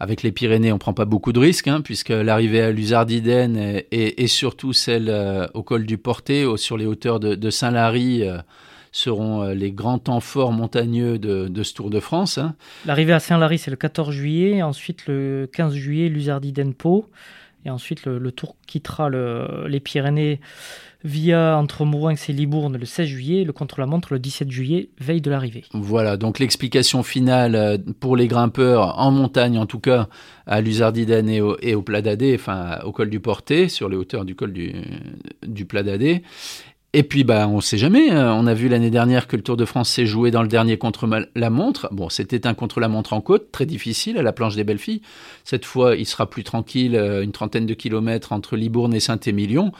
avec 0.00 0.24
les 0.24 0.32
Pyrénées, 0.32 0.72
on 0.72 0.78
prend 0.78 0.92
pas 0.92 1.04
beaucoup 1.04 1.32
de 1.32 1.38
risques, 1.38 1.68
hein, 1.68 1.82
puisque 1.82 2.10
l'arrivée 2.10 2.62
à 2.62 2.72
Luzardiden 2.72 3.56
et, 3.56 4.24
et, 4.24 4.26
surtout 4.26 4.72
celle 4.72 5.08
euh, 5.08 5.46
au 5.54 5.62
col 5.62 5.86
du 5.86 5.98
Porté, 5.98 6.44
sur 6.56 6.76
les 6.76 6.86
hauteurs 6.86 7.20
de, 7.20 7.36
de 7.36 7.50
Saint-Lary, 7.50 8.24
seront 8.94 9.42
euh, 9.42 9.54
les 9.54 9.72
grands 9.72 9.98
temps 9.98 10.20
forts 10.20 10.52
montagneux 10.52 11.18
de, 11.18 11.62
ce 11.62 11.74
Tour 11.74 11.90
de 11.90 11.98
France. 11.98 12.38
Hein. 12.38 12.54
L'arrivée 12.86 13.12
à 13.12 13.18
Saint-Lary, 13.18 13.58
c'est 13.58 13.70
le 13.70 13.76
14 13.76 14.14
juillet. 14.14 14.62
Ensuite, 14.62 15.06
le 15.08 15.50
15 15.52 15.74
juillet, 15.74 16.08
Luzardi-Denpo. 16.08 17.10
Et 17.66 17.70
ensuite, 17.70 18.06
le, 18.06 18.30
Tour 18.30 18.56
quittera 18.66 19.10
les 19.10 19.80
Pyrénées 19.80 20.40
via 21.02 21.58
entre 21.58 21.84
Mourinx 21.84 22.28
et 22.28 22.32
Libourne 22.32 22.78
le 22.78 22.86
16 22.86 23.06
juillet, 23.06 23.44
le 23.44 23.52
contre-la-montre 23.52 24.14
le 24.14 24.18
17 24.18 24.50
juillet, 24.50 24.88
veille 24.98 25.20
de 25.20 25.30
l'arrivée. 25.30 25.64
Voilà, 25.72 26.16
donc 26.16 26.38
l'explication 26.38 27.02
finale 27.02 27.54
euh, 27.54 27.78
pour 28.00 28.16
les 28.16 28.26
grimpeurs 28.26 28.98
en 28.98 29.10
montagne 29.10 29.58
en 29.58 29.66
tout 29.66 29.80
cas 29.80 30.08
à 30.46 30.62
Luzardiden 30.62 31.28
et 31.28 31.40
au, 31.42 31.58
et 31.60 31.74
au 31.74 31.82
Plat 31.82 32.00
d'Adé, 32.00 32.34
enfin 32.38 32.78
au 32.84 32.92
col 32.92 33.10
du 33.10 33.20
Porté, 33.20 33.68
sur 33.68 33.88
les 33.90 33.96
hauteurs 33.96 34.24
du 34.24 34.34
col 34.34 34.52
du, 34.52 34.72
du 35.46 35.66
Plat 35.66 35.82
d'Adé. 35.82 36.22
Et 36.96 37.02
puis, 37.02 37.24
bah, 37.24 37.48
on 37.48 37.56
ne 37.56 37.60
sait 37.60 37.76
jamais. 37.76 38.10
Hein. 38.10 38.32
On 38.38 38.46
a 38.46 38.54
vu 38.54 38.68
l'année 38.68 38.88
dernière 38.88 39.26
que 39.26 39.34
le 39.34 39.42
Tour 39.42 39.56
de 39.56 39.64
France 39.64 39.88
s'est 39.88 40.06
joué 40.06 40.30
dans 40.30 40.42
le 40.42 40.48
dernier 40.48 40.78
contre-la-montre. 40.78 41.88
Bon, 41.90 42.08
c'était 42.08 42.46
un 42.46 42.54
contre-la-montre 42.54 43.14
en 43.14 43.20
côte, 43.20 43.50
très 43.50 43.66
difficile, 43.66 44.16
à 44.16 44.22
la 44.22 44.32
planche 44.32 44.54
des 44.54 44.62
belles 44.62 44.78
filles. 44.78 45.02
Cette 45.42 45.64
fois, 45.64 45.96
il 45.96 46.06
sera 46.06 46.30
plus 46.30 46.44
tranquille, 46.44 46.94
euh, 46.94 47.24
une 47.24 47.32
trentaine 47.32 47.66
de 47.66 47.74
kilomètres 47.74 48.30
entre 48.30 48.56
Libourne 48.56 48.94
et 48.94 49.00
Saint-Émilion. 49.00 49.72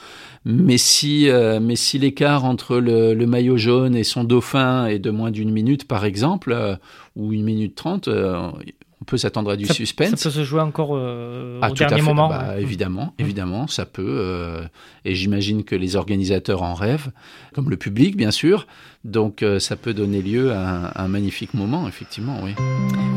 Mais 0.45 0.77
si, 0.77 1.31
euh, 1.31 1.61
si 1.77 2.01
l'écart 2.01 2.45
entre 2.45 2.79
le, 2.79 3.15
maillot 3.27 3.59
jaune 3.59 3.95
et 3.95 4.03
son 4.03 4.25
dauphin 4.25 4.87
est 4.87 4.99
de 4.99 5.11
moins 5.11 5.31
d'une 5.31 5.53
minute, 5.53 5.87
par 5.87 6.05
exemple, 6.05 6.51
euh, 6.51 6.75
ou 7.15 7.33
une 7.33 7.45
minute 7.45 7.77
trente, 7.77 8.09
on 9.05 9.11
peut 9.11 9.19
s'attendre 9.19 9.51
à 9.51 9.57
du 9.57 9.67
suspense. 9.67 10.15
Ça 10.17 10.31
peut 10.31 10.35
se 10.35 10.45
jouer 10.45 10.63
encore 10.63 10.93
euh, 10.95 11.59
ah, 11.61 11.71
au 11.71 11.75
dernier 11.75 12.01
moment. 12.01 12.31
Bah, 12.31 12.59
évidemment, 12.59 13.07
mmh. 13.19 13.23
évidemment, 13.23 13.67
ça 13.67 13.85
peut. 13.85 14.03
Euh, 14.03 14.63
et 15.05 15.15
j'imagine 15.15 15.63
que 15.63 15.75
les 15.75 15.95
organisateurs 15.95 16.63
en 16.63 16.73
rêvent, 16.73 17.11
comme 17.55 17.69
le 17.69 17.77
public, 17.77 18.17
bien 18.17 18.31
sûr. 18.31 18.67
Donc, 19.05 19.43
euh, 19.43 19.59
ça 19.59 19.77
peut 19.77 19.93
donner 19.93 20.23
lieu 20.23 20.53
à 20.53 21.03
un, 21.03 21.09
magnifique 21.09 21.53
moment, 21.53 21.87
effectivement, 21.87 22.39
oui. 22.43 22.55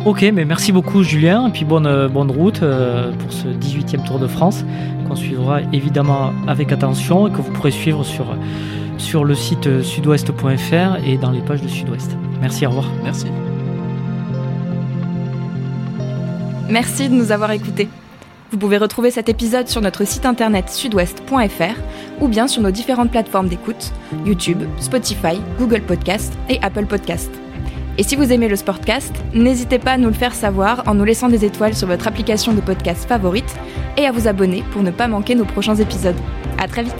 Ok, 0.06 0.24
mais 0.34 0.44
merci 0.44 0.74
beaucoup, 0.74 1.04
Julien. 1.04 1.48
Et 1.48 1.52
puis, 1.52 1.64
bonne, 1.64 2.10
bonne 2.10 2.32
route 2.32 2.60
pour 2.60 3.32
ce 3.32 3.48
18e 3.48 4.06
Tour 4.06 4.20
de 4.20 4.28
France, 4.28 4.66
qu'on 5.08 5.16
suivra 5.16 5.62
évidemment 5.72 6.34
avec 6.48 6.74
attention 6.74 7.28
et 7.28 7.32
que 7.32 7.38
vous 7.38 7.54
pourrez 7.54 7.72
suivre 7.72 8.04
sur, 8.04 8.26
sur 8.98 9.24
le 9.24 9.36
site 9.36 9.82
sudouest.fr 9.82 10.98
et 11.06 11.18
dans 11.18 11.32
les 11.32 11.42
pages 11.42 11.62
de 11.62 11.70
Sud-Ouest. 11.70 12.18
Merci, 12.42 12.66
au 12.66 12.70
revoir. 12.72 12.92
Merci. 13.06 13.28
Merci 16.70 17.08
de 17.08 17.14
nous 17.14 17.32
avoir 17.32 17.52
écoutés. 17.52 17.88
Vous 18.52 18.58
pouvez 18.58 18.78
retrouver 18.78 19.12
cet 19.12 19.30
épisode 19.30 19.68
sur 19.68 19.82
notre 19.82 20.06
site 20.06 20.26
internet 20.26 20.70
sudouest.fr 20.70 22.22
ou 22.22 22.28
bien 22.28 22.48
sur 22.48 22.62
nos 22.62 22.72
différentes 22.72 23.12
plateformes 23.12 23.48
d'écoute, 23.48 23.92
YouTube, 24.26 24.64
Spotify, 24.80 25.42
Google 25.60 25.82
Podcast 25.82 26.34
et 26.50 26.60
Apple 26.62 26.86
Podcast. 26.86 27.32
Et 27.98 28.04
si 28.04 28.16
vous 28.16 28.32
aimez 28.32 28.48
le 28.48 28.56
Sportcast, 28.56 29.14
n'hésitez 29.34 29.80
pas 29.80 29.94
à 29.94 29.98
nous 29.98 30.10
le 30.10 30.14
faire 30.14 30.36
savoir 30.36 30.84
en 30.88 30.94
nous 30.94 31.04
laissant 31.04 31.30
des 31.30 31.46
étoiles 31.46 31.76
sur 31.76 31.88
votre 31.88 32.08
application 32.08 32.54
de 32.54 32.62
podcast 32.62 33.08
favorite 33.08 33.56
et 33.98 34.06
à 34.06 34.12
vous 34.12 34.28
abonner 34.28 34.64
pour 34.72 34.84
ne 34.84 34.92
pas 34.92 35.08
manquer 35.08 35.36
nos 35.36 35.46
prochains 35.46 35.76
épisodes. 35.76 36.20
À 36.60 36.68
très 36.68 36.84
vite! 36.84 36.94